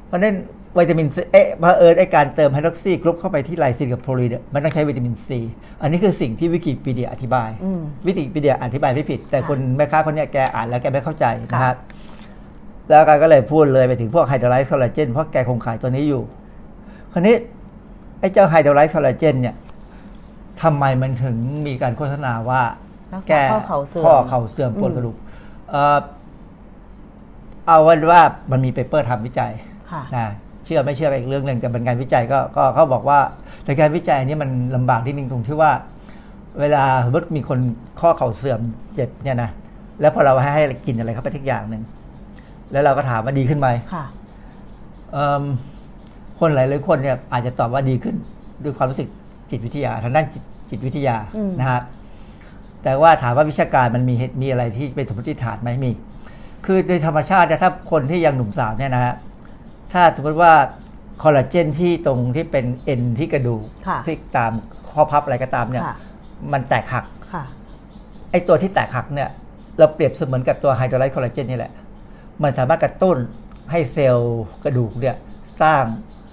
[0.08, 0.36] เพราะฉะนั้น
[0.78, 5.40] วิตามินซีเอ๊ะเผอิญไอ้การเติม hydroxy group เข้าไปที่ lysine กับ proline เนี่ยมันต้องใช้วิตามินซี
[5.82, 11.76] อันนี้คือสิ่งที่วิกิพีเดียอธิบายอืมวิกิพีเดียอธิบายไม่ผิด แต่ค่ะคนแม่ค้าคนเนี้ยแกอ่านแล้วแกไม่เข้าใจนะค่ะฮะ
[12.90, 16.24] แล้วแกก็เลยพูดเลยไปถึงพวก hydrolyzed collagen เพราะแกคงขายตัวนี้อยู่
[17.12, 17.36] คราวนี้
[18.20, 19.56] ไอ้เจ้า hydrolyzed collagen เนี่ย
[20.62, 21.38] ทำไมมันถึง
[21.68, 22.62] มีการโฆษณาว่า
[23.14, 25.16] รักษาแก้ข้อเข่าเสื่อมข้อเข่าเสื่อมปวดอืมกระดูก
[25.70, 25.98] เอ่อ
[27.68, 28.22] เอาไวันว่า
[28.52, 29.52] มันมีเปเปอร์ทำวิจัย
[29.92, 30.26] ค่ะนะ
[30.66, 33.20] เชื่อไม่เชื่อก็อีกเรื่องหนึ่งแต่เป็นการวิจัยก็ก็เขาบอกว่า
[33.64, 35.72] แต่การวิจัยอันนี้มันลำบากที่นึงตรงที่ว่า
[36.60, 37.60] เวลาสมมติมีคน
[38.02, 38.60] ข้อเข่าเสื่อม
[38.96, 39.50] เจ็บเนี่ยนะ
[40.02, 41.84] แล้วพอเราให้ให้กินอะไรเข้าไปทุกอย่างหนึ่ง
[42.72, 44.06] แล้วเราก็ถามว่าดีขึ้นไหมค่ะ
[45.12, 45.44] เอิ่ม
[46.40, 48.16] คนหลายหลายๆคนเนี่ยอาจจะตอบว่าดีขึ้น
[48.64, 49.10] ด้วยความรู้สึก
[49.50, 51.82] จิตวิทยาทางด้านจิตจิตวิทยาอืมนะครับ
[52.84, 55.92] แต่ว่าถามว่าวิชาการมันมีเหตุมีอะไรที่เป็นสมมติฐานไหมมี
[56.66, 59.14] คือโดยธรรมชาติเนี่ยถ้าคนที่ยังหนุ่มสาวเนี่ยนะฮะ
[59.94, 60.54] ถ้าสมมติว่า
[61.24, 64.52] คอลลาเจนที่ตรงที่เป็นเอ็นที่กระดูกค่ะที่ตาม
[64.92, 65.96] ข้อพับอะไรก็ตามเนี่ยค่ะ
[66.54, 67.44] มันแตกหักค่ะ
[68.32, 69.30] ไอ้ตัวที่แตกหักเนี่ย
[69.78, 71.72] เราเปรียบเสมือนกับตัวไฮโดรไลซ์คอลลาเจนนี่แหละ
[72.44, 73.18] มันสามารถกระตุ้น
[73.72, 75.16] ให้เซลล์กระดูกเนี่ย
[75.62, 75.84] สร้าง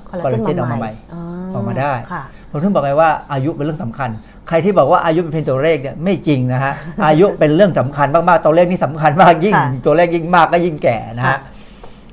[0.08, 1.22] คอลลาเจนออกมามาใหใหม่ม่อ๋อ
[1.54, 4.10] ออกมาได้ค่ะผมถึงบอกไงว่าอายุเป็นเรื่องสำคัญ
[4.48, 6.72] ใครที่บอกว่าอายุเป็นเพียงตัวเลขเนี่ยไม่จริงนะฮะ
[7.06, 11.40] อายุเป็นเรื่องสำคัญมากๆตัวเลขนี่สำคัญมากยิ่งค่ะตัวเลขยิ่งมากก็ยิ่งแก่นะค่ะฮะ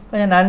[0.06, 0.46] เพราะฉะนั้น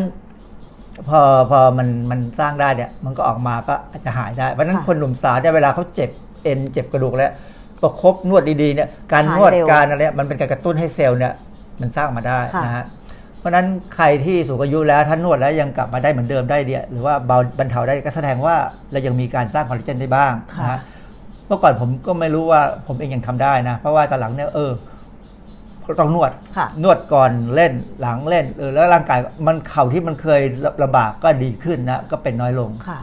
[1.09, 1.21] พอ
[1.51, 6.11] พอมันมันสร้างได้เนี่ยมันก็ออกมาก็อาจจะหายได้เพราะฉะนั้นคนหนุ่มสาวเนี่ยเวลาเขาเจ็บ
[6.45, 7.33] เอ็นเจ็บกระดูกแล้ว
[7.83, 11.33] ประคบนวดดีๆเนี่ยการนวดหายเร็วการอะไรเนี่ยมันเป็นการกระตุ้นให้เซลล์เนี่ย
[11.81, 13.04] มันสร้างมาได้ค่ะนะฮะเพ
[13.45, 18.57] ราะฉะนั้นใครที่สูงอายุแล้วถ้านวดแล้วยังกลับมาได้เหมือนเดิมได้เดียหรือว่าเบาบรรเทาได้ก็แสดงว่า
[18.93, 20.81] เรายังมีการสร้างคอลลาเจนได้บ้างนะค่ะฮะ
[21.47, 24.73] เมื่อก่อนผมก็ไม่รู้ว่าผมเองยังทำได้นะ เพราะว่าตอนหลังเนี่ยเออ
[26.01, 30.41] ต้องนวดค่ะนวดก่อนเล่นหลังเล่นเออแล้วร่างกายมันเข่าที่มันเคย
[30.83, 32.99] ลำบากก็ดีขึ้นนะก็เป็นน้อยลงค่ะ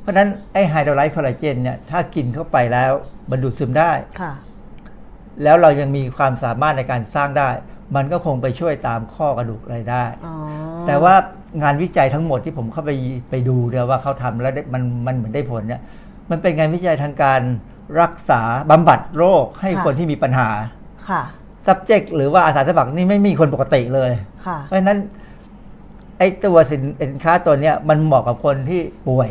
[0.00, 2.92] เพราะฉะนั้นไอ้ hydrolyzed collagen เนี่ยถ้ากินเข้าไปแล้ว
[3.30, 4.32] มันดูดซึมได้ค่ะ
[5.42, 7.48] แล้วเรายังมีความสามารถในการสร้างได้
[7.94, 10.34] มันก็คงไปช่วยตามข้อกระดูกอะไรได้อ๋อ
[10.86, 11.14] แต่ว่า
[11.62, 12.90] งานวิจัยทั้งหมดที่ผมเข้าไป
[13.30, 15.80] ไปดูเนี่ยว่าเขาทำแล้วได้มันมันเหมือนได้ผลเนี่ย
[16.30, 17.40] มันเป็นงานวิจัยทางการ
[18.00, 20.48] รักษาบำบัดโรคให้ค่ะคนที่มีปัญหา
[21.08, 21.22] ค่ะ
[21.66, 24.10] subject หรือว่าอาสาสมัครนี่ไม่มีคนปกติเลย
[24.46, 24.98] ค่ะเพราะฉะนั้น
[26.18, 29.28] ไอ้ตัวสินสินค้าตัวเนี้ยมันเหมาะกับคนที่ป่วย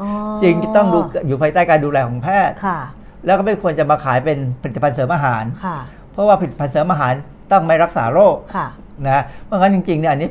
[0.00, 0.08] อ๋อ
[0.42, 2.78] จริงต้องดูอยู่ภายใต้การดูแลของแพทย์ค่ะ
[3.26, 5.78] แล้วก็ไม่ควรจะมาขายเป็นผลิตภัณฑ์เสริมอาหารค่ะ
[6.12, 7.14] เพราะว่าผลิตภัณฑ์เสริมอาหาร
[7.52, 8.66] ต้องไม่รักษาโรคค่ะ
[9.06, 10.28] นะเพราะงั้นจริงๆเนี่ยอันนี้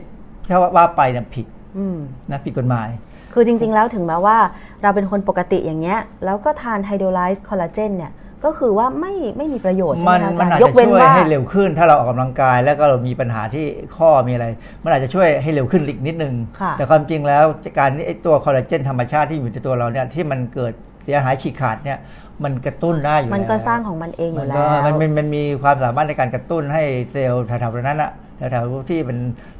[0.49, 1.45] ถ้าว่าไปเนี่ยผิด
[1.77, 1.97] อืม
[2.31, 2.89] นะผิดกฎหมาย
[3.33, 4.37] คือจริง ๆ แล้วถึงแม้ว่า
[4.81, 8.11] เราเป็นคนปกติอย่างเงี้ยแล้วก็ทานไฮโดรไลซ์คอลลาเจนเนี่ย
[8.45, 13.65] ก็คือว่าไม่ไม่มีประโยชน์ใช่ไหมัมนคะอามัจานรอาจย์ยจะกเว้นช่วยว่าให้เร็วขึ้น ถ้าเราออกกำลังกายแล้วก็เรามีปัญหาที่
[13.97, 14.45] ข้อมีอะไร
[14.83, 17.43] มันอาจจะช่วยให้เร็วขึ้นอีกนิดนึงค่ะแต่ความจริงแล้ว
[17.79, 20.73] การที่ไอ้ตัวคอลลาเจนธรรมชาติที่อยู่ในตัวเราเนี่ยที่มันเกิด
[21.03, 21.99] เสียหายฉีกขาดเนี่ย
[22.43, 28.11] มันกระตุ้นได้อยู่มันก็แล้วสร้างของมันเองอยู่มันแล้ก็วมันมันมันมีความสามารถในการกระตุ้นให้เซลล์แถวๆนั้นอะ
[28.51, 29.17] แถวๆที่เป็น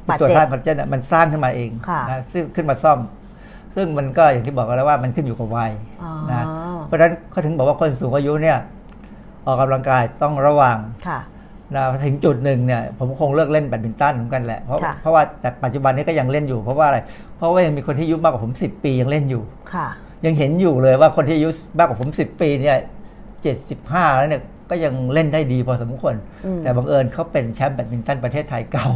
[0.08, 2.98] บาดตัวเจ็บสร้างคอลลาเจนอะมันสร้างขึ้นมาเองค่ะนะซึ่งขึ้นมาซ่อม
[3.76, 5.72] ซึ่งมันก็อย่างที่บอกกันแล้วว่ามันขึ้นอยู่กับวัย
[6.02, 6.44] อ๋อนะ
[6.90, 8.58] เพราะฉะนั้นเขาถึงบอกว่าคนสูงอายุเนี่ย
[9.46, 10.78] ออกกำลังกายต้องระวัง
[11.08, 11.20] ค่ะ
[11.74, 16.98] นะถึงจุดหนึ่งเนี่ยผมคงเลิกเล่นแบดมินตันเหมือนกันแหละเพราะค่ะเพราะว่าแต่ปัจจุบันนี้ก็ยังเล่นอยู่ เพราะว่าอะไร
[17.36, 19.42] เพราะว่ายังมีคนที่อายุมากกว่าผมสิบปียังเล่นอยู่
[19.74, 19.86] ค่ะ
[20.24, 22.78] ยังเห็นอยู่เลยว่าคนที่อายุมากกว่าผมสิบปีเนี่ย
[23.42, 26.14] เจ็ดสิบห้าแล้วเนี่ยก็ยังเล่นได้ดีพอสมควร
[26.44, 28.88] อืมแต่บังเอิญเขาเป็นแชมป์แบดมินตันประเทศไทยเก่า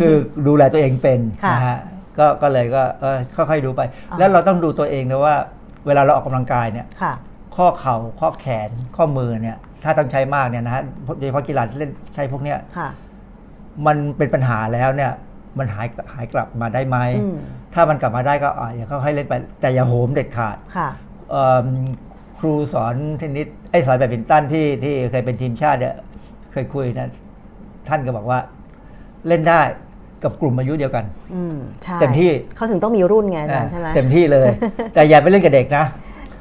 [0.00, 0.14] คือ
[0.46, 1.78] ดูแลตัวเองเป็นค่ะนะฮะ
[2.18, 3.80] ก็ก็เลยก็เออค่อยๆดูไป
[4.10, 5.36] อ่าแล้วเราต้องดูตัวเองนะว่า
[5.86, 7.14] เวลาเราออกกำลังกายเนี่ยค่ะ
[7.56, 10.82] ข้อเข่าข้อแขนข้อมือเนี่ย ถ้าต้องใช้มากเนี่ยนะฮะ
[11.18, 12.88] โดยเฉพาะกีฬาที่เล่นใช้พวกเนี้ยค่ะ
[13.86, 15.12] มันเป็นปัญหาแล้วเนี่ย
[15.58, 17.36] มันหายหายกลับมาได้ไหมอืม
[17.74, 20.88] ถ้ามันกลับมาได้ก็อะอย่าเขาให้เล่นไป แต่อย่าโหมเด็ดขาดค่ะ
[21.30, 21.66] เอิ่ม
[22.38, 25.94] ครูสอนเทนนิสไอ้สอนแบดมินตันที่ที่เคยเป็นทีมชาติเนี่ย
[26.52, 27.08] เคยคุยนะ
[27.88, 28.38] ท่านก็บอกว่า
[29.28, 29.60] เล่นได้
[30.24, 31.04] กับกลุ่มอายุเดียวกัน
[31.34, 34.48] อืมใช่เต็มที่เขาถึงต้องมีรุ่นไงอาจารย์ใช่ไหมเต็มที่เลย
[34.94, 35.84] แต่อย่าไปเล่นกับเด็กนะ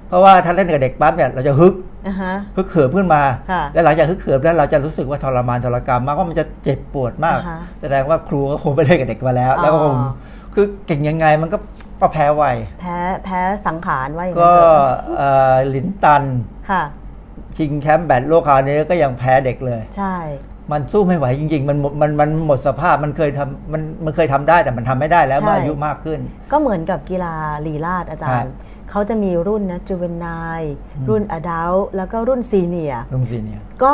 [0.07, 1.73] เพราะว่าถ้าเล่นกับเด็กปั๊บเนี่ยเราจะฮึก
[2.07, 3.21] อ่าฮะฮึกเขิมขึ้นมา
[3.51, 9.95] ค่ะแล้วหลังจากฮึกเขิมแล้วเราจะรู้สึกว่าทรมานทรกรรมมากว่ามันจะเจ็บปวดมากอ่าฮะแสดงว่าครูก็คงไปเล่นกับเด็กมาแล้วอ๋อแล้วก็คง
[10.53, 11.57] คือเก่งยังไงมันก็
[12.01, 12.45] ก็แพ้ไว
[12.81, 16.23] แพ้แพ้สังขารว่าอย่างก็นั้นเถอะเอ่อหลินตัน
[16.69, 16.83] ค่ะ
[17.57, 20.15] ชิงแชมป์แบดโลกคราวนี้ก็ยังแพ้เด็กเลย ใช่
[20.71, 26.19] มันสู้ไม่ไหวจริง ๆ มันหมดมันมันหมดสภาพมันเคยทำมันมันเคยทำได้แต่มันทำไม่ได้แล้วเมื่ออายุมากขึ้น
[26.51, 27.35] ก็เหมือนกับกีฬา
[27.67, 28.53] ลีลาดอาจารครัย์บ
[28.89, 30.27] เขาจะมีรุ่นนะจูเวนไน
[30.97, 33.93] อืมรุ่นอดัลแล้วก็รุ่นซีเนียลุงซีเนี่ยก็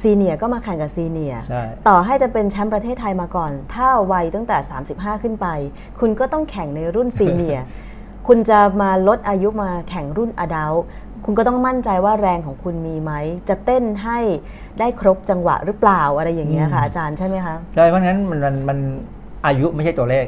[0.00, 4.58] ซีเนียก็มาแข่งกับซีเนียใช่ต่อให้จะเป็นแชมป์ประเทศไทยมาก่อน ถ้าวัยตั้งแต่
[4.90, 5.46] 35 ขึ้นไป
[6.00, 7.58] คุณก็ต้องแข่งในรุ่นซีเนีย
[8.28, 10.72] คุณจะมาลดอายุมาแข่งรุ่นอดัล
[11.24, 13.12] คุณก็ต้องมั่นใจว่าแรงของคุณมีไหม
[13.48, 14.18] จะเต้นให้
[14.78, 18.78] ได้ครบจังหวะหรือเปล่าอะไรอย่างเงี้ยค่ะอาจารย์ใช่ไหมคะใช่เพราะงั้นมันมันมัน
[19.46, 20.26] อายุไม่ใช่ตัวเลข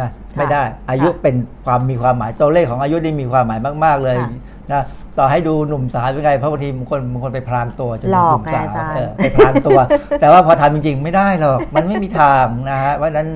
[0.00, 1.34] นะค่ะไม่ได้อายุค่ะเป็น
[1.66, 4.30] ความมีความหมายตัวเลขของอายุนี่มีความหมายมาก ๆ เลยค่ะ
[4.72, 4.82] นะ
[5.18, 9.78] ต่อให้ดูหนุ่มสาวเป็นไงเพราะบางทีบางคนบางคนไปพรางตัวจนหลอกนุ่มสาวไงอาจารย์เออไปพรางตัว
[10.20, 13.28] แต่ว่าพอทำจริง ๆ ไม่ได้หรอกมันไม่มีทางนะฮะเพราะฉะนั้น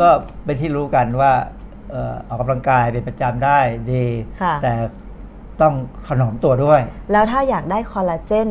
[0.00, 0.08] ก็
[0.44, 1.32] เป็นที่รู้กันว่า
[1.90, 3.60] เอ่อออกกำลังกายเป็นประจำได้
[3.92, 4.04] ดี
[4.42, 4.72] ค่ะแต่
[5.62, 5.74] ต้อง
[6.06, 6.80] ขนอมตัวด้วย
[7.12, 8.48] แล้วถ้าอยากได้คอลลาเจน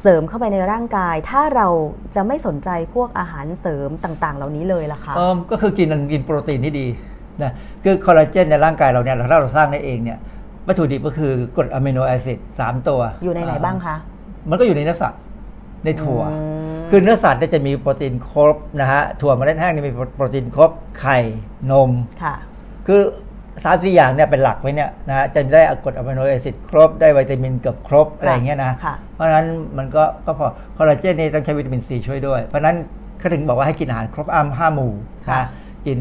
[0.00, 1.68] เสริมเข้าไปในร่างกาย ถ้าเรา
[2.14, 6.86] จะไม่สนใจพวกอาหารเสริมต่าง ๆ เหล่านี้เลยล่ะคะเออก็คือกินกินโปรตีนที่ดี
[7.42, 7.52] นะ
[7.84, 10.18] คือคอลลาเจนในร่างกายเราเนี่ยถ้าเราสร้างได้เองเนี่ย
[10.66, 13.96] วัตถุดิบก็คือกรด amino acid สามตัว อยู่ในไหนบ้างคะ
[14.50, 15.20] มันก็อยู่ในเนื้อสัตว์
[15.84, 16.36] ในถั่วอื
[16.74, 21.18] มคือเนื้อสัตว์เนี่ยจะมีโปรตีนครบนะฮะถั่วเมล็ดแห้งเนี่ยมีโปรตีนครบไข่
[21.70, 21.90] นม
[22.22, 22.34] ค่ะ
[22.86, 23.00] คือ
[23.64, 29.46] สามสี่อย่างเนี่ยเป็นหลักไว้เนี่ยนะฮะจะได้กรด amino acid ครบได้วิตามินเกือบครบอะไรอย่างเงี้ยนะค่ะเพราะฉะนั้น
[29.78, 32.76] มันก็ก็พอคอลลาเจนนี่ต้องใช้วิตามินซีช่วยด้วย เพราะฉะนั้น
[33.18, 34.92] เขาถึงบอกว่าให้กินอาหารครบอ้ำห้าหมู่
[35.28, 35.46] ค่ะนะ
[35.86, 36.00] กิน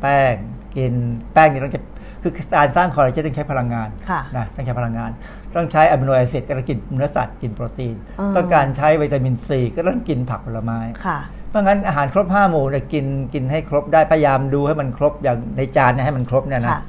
[0.00, 0.34] แป้ง
[0.76, 0.92] กิน
[1.32, 1.80] แป้งนี่ต้องใช้
[2.22, 5.10] คือการสร้างคอลลาเจนต้องใช้พลังงานค่ะนะต้องใช้พลังงาน
[5.54, 11.18] ต้องใช้ amino acid ก็ต้องกินเนื้อสัตว์กินโปรตีนอืมต้องการใช้วิตามินซีก็ต้องกินผักผลไม้ค่ะ
[11.50, 16.82] เพราะงั้นอาหารครบห้าหมู่เนี่ยกินกินให้ครบได้พยายามดูให้มันครบอย่างในจานเนี่ยให้มันครบเนี่ยนะค่ะ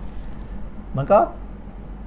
[0.97, 1.19] มันก็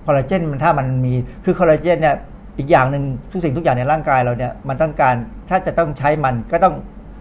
[0.07, 1.13] คอลลาเจนมันถ้ามันมี
[1.45, 2.17] คือคอลลาเจนเนี่ย
[2.59, 5.15] อีกอย่างหนึ่งทุกสิ่งทุกอย่างในร่างกายเราเนี่ยมันต้องการ
[5.49, 6.75] ถ้าจะต้องใช้มันก็ต้อง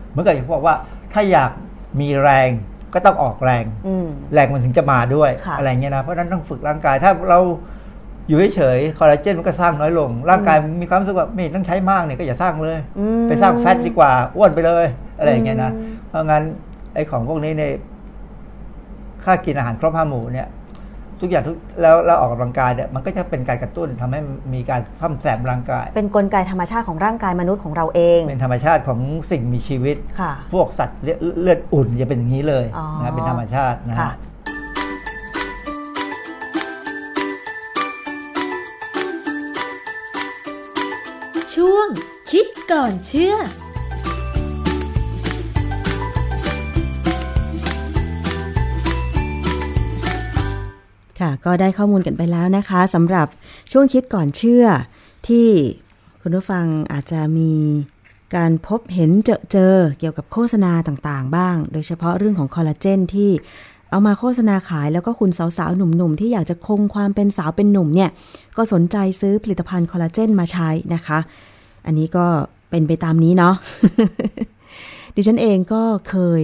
[0.10, 0.76] เหมือนกับที่เขาบอกว่า
[1.14, 1.52] ถ้าอยาก
[2.00, 2.50] มีแรง
[2.94, 7.40] ก็ต้องออกแรงอืมแรงมันถึงจะมาด้วยค่ะอะไรเงี้ยนะเพราะฉะนั้นต้องฝึกร่างกายถ้าเรา
[8.28, 14.86] อยู่เฉยๆคอลลาเจนมันก็สร้างน้อยลง ร่างกายมีความรู้สึกว่าไม่ต้องใช้มากเนี่ยก็อย่าสร้างเลยอืมไปสร้างแฟตดีกว่าอ้วนไปเลย
[15.18, 16.44] อะไรอย่างเงี้ยนะอืมเพราะงั้น
[16.94, 17.74] ไอ้ของพวกนี้เนี่ย
[19.24, 20.48] ค่ากินอาหารครบห้าหมู่เนี่ย
[21.22, 24.20] ทุกอย่างทุกแล้วเราออกกำลังกายเนี่ยมันก็จะเป็นการกระตุ้นทำให้
[24.54, 29.00] มีการซ่อมแซมร่างกาย เป็นกลไกธรรมชาติของร่างกายมนุษย์ของเราเอง เป็นธรรมชาติของ
[29.32, 34.14] สิ่งมีชีวิตค่ะ พวกสัตว์เลือดเลือดอุ่นจะเป็นอย่างนี้เลยอ๋อนะเป็นธรรมชาตินะค่ะฮะ
[41.56, 41.88] ช่วง
[42.32, 43.36] คิดก่อนเชื่อ
[51.20, 53.28] ค่ะ ก็ได้ข้อมูลกันไปแล้วนะคะสำหรับ
[53.72, 54.66] ช่วงคิดก่อนเชื่อ
[55.28, 55.48] ที่
[56.22, 57.54] คุณผู้ฟังอาจจะมี
[58.36, 63.32] การพบเห็นเจอเจอเกี่ยวกับโฆษณาต่างๆ บ้าง โดยเฉพาะเรื่องของคอลลาเจนที่
[63.92, 68.10] เอามาโฆษณาขายแล้วก็คุณสาวๆ หนุ่มๆ ที่อยากจะคงความเป็นสาวเป็นหนุ่มเนี่ย
[68.58, 71.20] ก็สนใจซื้อผลิตภัณฑ์คอลลาเจนมาใช้นะคะ
[71.86, 72.26] อันนี้ก็
[72.70, 73.56] เป็นไปตามนี้เนาะ
[75.16, 76.42] ดิฉันเองก็เคย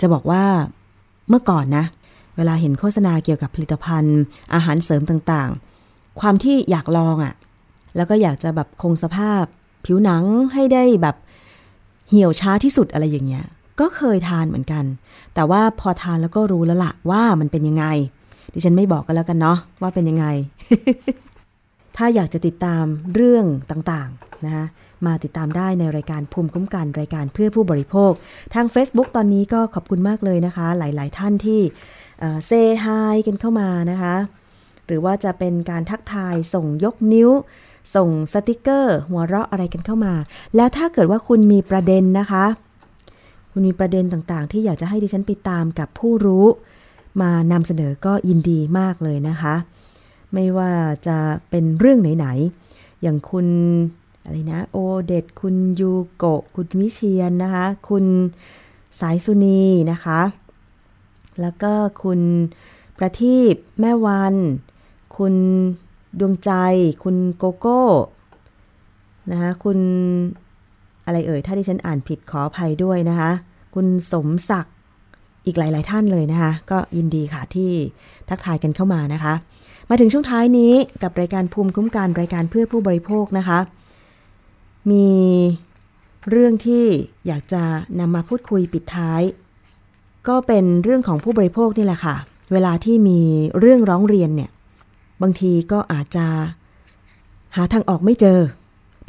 [0.00, 0.44] จะบอกว่า
[1.28, 1.84] เมื่อก่อนนะ
[2.36, 4.20] เวลาเห็นโฆษณาเกี่ยวกับผลิตภัณฑ์
[4.54, 7.34] อาหารเสริมต่างๆ ความที่อยากลองอะ่ะ
[7.96, 9.42] แล้วก็อยากจะแบบคงสภาพ
[9.84, 10.24] ผิวหนัง
[10.54, 11.16] ให้ได้แบบ
[12.08, 13.44] เหี่ยวช้าที่สุดอะไรอย่างเงี้ย
[13.80, 14.84] ก็เคยทานเหมือนกัน
[15.34, 17.86] แต่ว่าพอทานแล้วก็รู้แล้วละว่ามันเป็นยังไง
[18.52, 20.26] ดิฉันไม่บอกกันแล้วกันเนาะว่าเป็นยังไง
[21.96, 24.66] ถ้าอยากจะติดตามเรื่องต่างๆนะคะ
[25.06, 28.12] มาติดตามได้ในรายการภูมิคุ้มกันรายการเพื่อผู้บริโภค
[28.54, 31.60] ทาง Facebook ตอนนี้ก็ขอบคุณมากเลยนะคะ หลาย ๆ ท่านที่
[32.46, 32.50] เซ
[32.84, 34.14] ฮายกันเข้ามานะคะ
[34.86, 37.30] หรือว่าจะเป็นการทักทายส่งยกนิ้ว
[37.94, 40.14] ส่งสติกเกอร์ หัวเราะอะไรกันเข้ามา
[40.56, 42.44] แล้วถ้าเกิดว่าคุณมีประเด็นนะคะ
[43.50, 46.46] คุณมีประเด็นต่างๆ ที่อยากจะให้ดิฉันไปตามกับผู้รู้
[47.20, 49.54] มานำเสนอก็ยินดีมากเลยนะคะ
[50.32, 50.70] ไม่ว่า
[51.06, 51.18] จะ
[51.50, 53.46] เป็นเรื่องไหนๆ อย่างคุณ
[54.24, 58.04] อะไรนะโอเดตคุณยูโกะคุณวิเชียนนะคะ คุณ
[59.00, 60.20] สายสุนีนะคะ
[61.40, 61.72] แล้วก็
[62.02, 62.20] คุณ
[62.98, 64.34] ประทีปแม่วัน
[65.16, 65.34] คุณ
[66.20, 66.50] ดวงใจ
[67.04, 67.82] คุณโกโก้
[69.30, 69.78] นะคะคุณ
[71.06, 73.30] อะไรเอ่ย ถ้าที่ฉันอ่านผิดขออภัยด้วยนะคะ
[73.74, 74.74] คุณสมศักดิ์
[75.46, 77.70] อีกหลาย ๆ ท่านเลยนะคะ ก็ยินดีค่ะที่
[78.28, 79.34] ทักทายกันเข้ามานะคะ
[79.90, 80.72] มาถึงช่วงท้ายนี้
[81.02, 83.58] กับรายการภูมิคุ้มกันรายการเพื่อผู้บริโภคนะคะ
[84.90, 85.10] มี
[86.30, 86.84] เรื่องที่
[87.26, 87.62] อยากจะ
[88.00, 89.22] นำมาพูดคุยปิดท้าย
[90.28, 92.16] ก็เป็นเรื่องของผู้บริโภคนี่แหละค่ะ
[92.52, 93.20] เวลาที่มี
[93.58, 94.50] เรื่องร้องเรียนเนี่ย
[95.22, 96.26] บางทีก็อาจจะ
[97.56, 98.38] หาทางออกไม่เจอ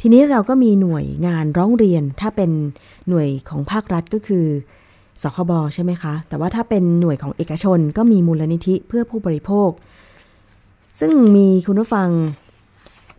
[0.00, 2.50] ทีนี้เราก็มีหน่วยงานร้องเรียน ถ้าเป็น
[3.08, 4.46] หน่วยของภาครัฐก็คือ
[5.22, 9.70] สคบใช่ไหมคะ แต่ว่าถ้าเป็นหน่วยของเอกชนก็มีมูลนิธิเพื่อผู้บริโภค
[11.00, 12.08] ซึ่งมีคุณผู้ฟัง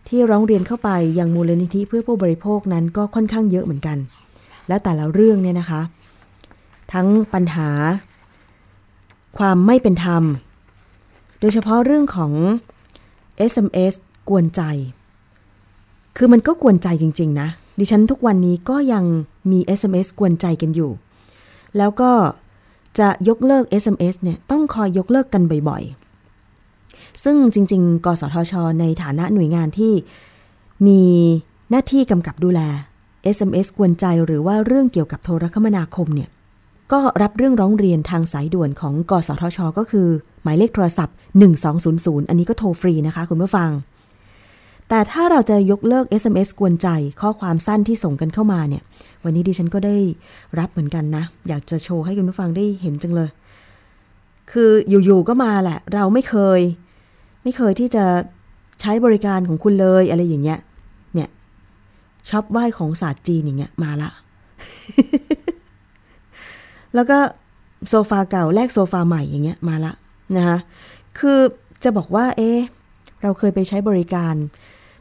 [0.08, 3.98] ที่ร้องเรียนเข้าไปยังมูลนิธิเพื่อผู้บริโภคนั้นก็ค่อนข้างเยอะเหมือนกัน
[4.68, 5.80] แล้วแต่ละเรื่องเนี่ยนะคะ
[6.92, 7.70] ทั้งปัญหา
[9.38, 10.22] ความไม่เป็นธรรม
[11.40, 12.32] โดยเฉพาะเรื่องของ
[13.52, 13.94] SMS
[14.28, 14.62] กวนใจ
[16.16, 19.04] คือมันก็กวนใจจริง ๆ นะ ดิฉันทุกวันนี้ก็ยัง
[19.50, 20.90] มี SMS กวนใจกันอยู่
[21.76, 22.12] แล้วก็
[22.98, 25.82] จะยกเลิก SMS เนี่ยต้องคอยยกเลิกกันบ่อย
[26.52, 29.92] ๆ ซึ่งจริง ๆ กสทช ในฐานะหน่วยงานที่
[30.86, 31.02] มี
[31.70, 32.60] หน้าที่กำกับดูแล
[33.36, 36.28] SMS กวนใจหรือว่าเรื่องเกี่ยวกับโทรคมนาคมเนี่ย
[36.92, 40.08] ก็รับเรื่องร้องเรียนทางสายด่วนของกสทช ก็คือ
[40.42, 41.16] หมายเลขโทรศัพท์
[41.72, 43.70] 1200 อันนี้ก็โทรฟรีนะคะคุณผู้ฟัง
[44.88, 46.88] แต่ถ้าเราจะยกเลิก SMS กวนใจ
[47.20, 48.82] ข้อความสั้นที่ส่งกันเข้ามาเนี่ย
[49.24, 49.96] วันนี้ดิฉันก็ได้
[50.58, 53.30] รับเหมือนกันนะ อยากจะโชว์ให้คุณผู้ฟังได้เห็นจังเลย
[54.52, 56.60] คืออยู่ๆก็มาแหละ เราไม่เคย
[57.42, 58.04] ไม่เคยที่จะ
[58.80, 60.58] ใช้บริการของคุณเลยอะไรอย่างเงี้ย
[61.14, 61.28] เนี่ย
[62.28, 64.10] ช็อปไหว้ของศาสตร์จีนอย่างเงี้ยมาละ
[66.98, 67.20] แล้วก็
[67.90, 69.92] โซฟาเก่าแลกโซฟาใหม่อย่างเงี้ยมาละ
[70.36, 70.58] นะคะ
[71.18, 71.38] คือ
[71.84, 72.52] จะบอกว่าเอ๊
[73.22, 74.34] เราเคยไปใช้บริการ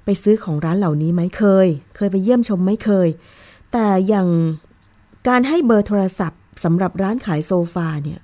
[0.05, 3.07] ไปซื้อของร้านเหล่านี้ไหมเคย เคยไปเยี่ยมชมไม่เคย
[3.71, 4.27] แต่อย่าง
[5.27, 8.19] การให้เบอร์โทรศัพท์สำหรับร้านขายโซฟาเนี่ย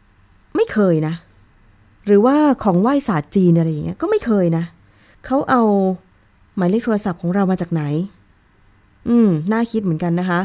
[0.55, 1.13] ไม่เคยนะ
[2.05, 4.63] หรือว่าของไหว้ศาสตร์จีนอะไรอย่างเงี้ยก็ไม่เคยนะ
[5.26, 5.63] เขาเอา
[6.55, 7.84] หมายเลขโทรศัพท์ของเรามาจากไหน
[9.09, 10.39] อืม น่าคิดเหมือนกันนะคะ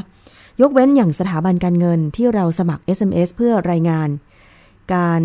[0.60, 4.08] ยกเว้นอย่างสถาบันการเงินที่เราสมัคร SMS เพื่อรายงาน
[4.94, 5.22] การ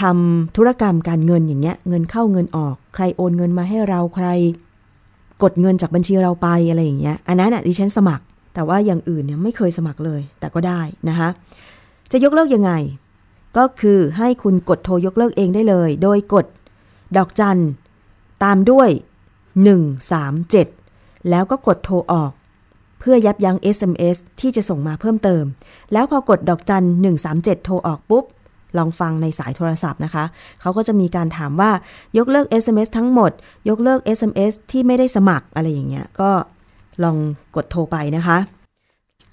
[0.00, 4.26] ทำธุรกรรมการเงินอย่างเงี้ยเงินเข้าเงินออก ใครโอนเงินมาให้เราใคร
[5.42, 11.28] กดเงินจากบัญชีเราไปอะไรอย่างเงี้ยอันนั้นอะดิฉันสมัคร แต่ว่าอย่างอื่นเนี่ยไม่เคยสมัครเลย แต่ก็ได้นะคะ
[12.10, 12.72] จะยกเลิกยังไง
[13.56, 16.46] ก็คือให้คุณกดโทรยกเลิกเองได้เลย โดยกด
[17.16, 17.60] ดอกจัน
[18.44, 18.88] ตามด้วย
[20.30, 22.32] 137 แล้วก็กดโทรออก
[23.00, 25.44] เพื่อยับยั้ง SMS ที่จะส่งมาเพิ่มเติม
[25.92, 26.84] แล้วพอกดดอกจัน
[27.24, 28.24] 137 โทรออกปุ๊บ
[28.78, 30.24] ลองฟังในสายโทรศัพท์นะคะ
[30.60, 31.70] เขาก็จะมีการถามว่า
[32.18, 33.30] ยกเลิก SMS ทั้งหมด
[33.68, 36.30] ยกเลิก SMS ที่ไม่ได้สมัครอะไรอย่างเงี้ย ก็
[37.02, 37.16] ลอง
[37.56, 38.38] กดโทรไปนะคะ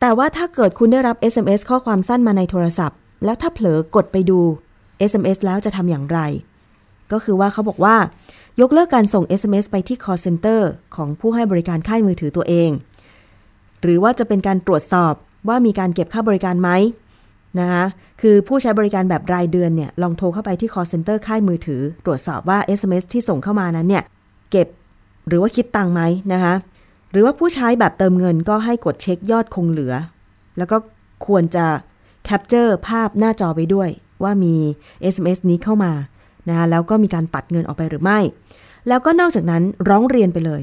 [0.01, 4.39] แต่ว่าถ้าเกิดคุณได้รับ SMS ข้อความสั้นมาในโทรศัพท์ แล้วถ้าเผลอกดไปดู
[5.11, 6.19] SMS แล้วจะทำอย่างไร
[7.11, 7.95] ก็คือว่าเขาบอกว่า
[8.61, 10.61] ยกเลิกการส่ง SMS ไปที่ call center
[10.95, 12.69] ของผู้ให้บริการค่ายมือถือตัวเอง
[13.81, 15.13] หรือว่าจะเป็นการตรวจสอบ
[15.47, 16.69] ว่ามีการเก็บค่าบริการไหม
[17.59, 17.83] นะคะ
[18.21, 24.03] คือผู้ใช้บริการแบบรายเดือนเนี่ยลองโทรเข้าไปที่ call center ค่ายมือถือ ตรวจสอบว่า SMS ที่ส่งเข้ามานั้นเนี่ย
[24.51, 24.67] เก็บ
[25.27, 26.01] หรือว่าคิดตังค์ไหม
[26.33, 26.53] นะคะ
[27.11, 29.93] หรือว่าผู้ใช้แบบเติมเงินก็ให้กดเช็คยอดคงเหลือ
[30.57, 30.77] แล้วก็
[31.27, 31.65] ควรจะ
[32.25, 33.89] แคปเจอร์ภาพหน้าจอไปด้วย
[34.23, 34.55] ว่ามี
[35.13, 35.91] SMS นี้เข้ามา
[36.49, 38.19] นะคะแล้วก็มีการตัดเงินออกไปหรือไม่
[38.87, 40.61] แล้วก็นอกจากนั้นร้องเรียนไปเลย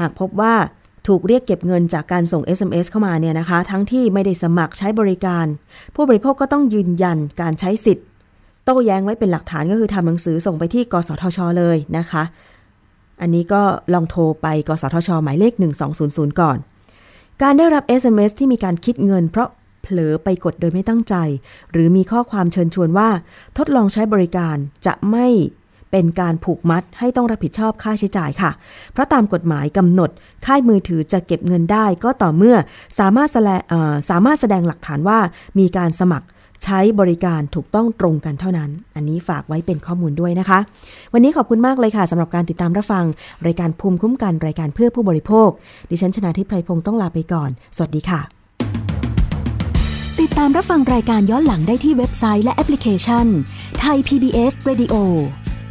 [0.00, 0.54] หากพบว่า
[1.10, 5.46] ถูกเรียกเก็บเงินจากการส่ง SMS เข้ามาเนี่ยนะคะ ทั้งที่ไม่ได้สมัครใช้บริการ
[5.94, 8.06] ผู้บริโภคก็ต้องยืนยันการใช้สิทธิ์
[8.64, 12.22] โต้แย้งไว้เป็นหลักฐานก็คือทำหนังสือส่งไปที่กสทช เลยนะคะ
[13.20, 13.62] อันนี้ก็
[13.94, 15.52] ลองโทรไปกสทช หมายเลข
[15.96, 16.56] 1200 ก่อน
[17.42, 19.48] การได้รับ SMS ที่มีการคิดเงิน เพราะ
[19.82, 21.14] เผลอไปกดโดยไม่ตั้งใจ
[21.72, 23.08] หรือมีข้อความเชิญชวนว่า
[23.58, 24.56] ทดลองใช้บริการ
[24.86, 25.26] จะไม่
[25.90, 28.50] เป็นการผูกมัดให้ต้องรับผิดชอบค่าใช้จ่ายค่ะ
[28.92, 30.10] เพราะตามกฎหมายกำหนด
[30.46, 32.56] ค่ายมือถือจะเก็บเงินได้ก็ต่อเมื่อ
[32.98, 33.60] สามารถแสดง
[34.10, 35.18] สามารถแสดงหลักฐานว่า
[35.58, 36.26] มีการสมัคร
[36.64, 40.58] ใช้บริการถูกต้องตรงกันเท่านั้น อันนี้ฝากไว้เป็นข้อมูลด้วยนะคะ
[41.12, 43.04] วันนี้ขอบคุณมากเลยค่ะสำหรับการติดตามรับฟัง
[43.46, 45.48] รายการภูมิคุ้มกันรายการเพื่อผู้บริโภค
[45.90, 48.20] ดิฉันชนะทิพไพรพงศ์ต้องลาไปก่อน สวัสดีค่ะ
[50.20, 53.26] ติดตามรับฟังรายการย้อนหลังได้ที่เว็บไซต์และแอปพลิเคชัน
[53.80, 54.94] ไทย PBS Radio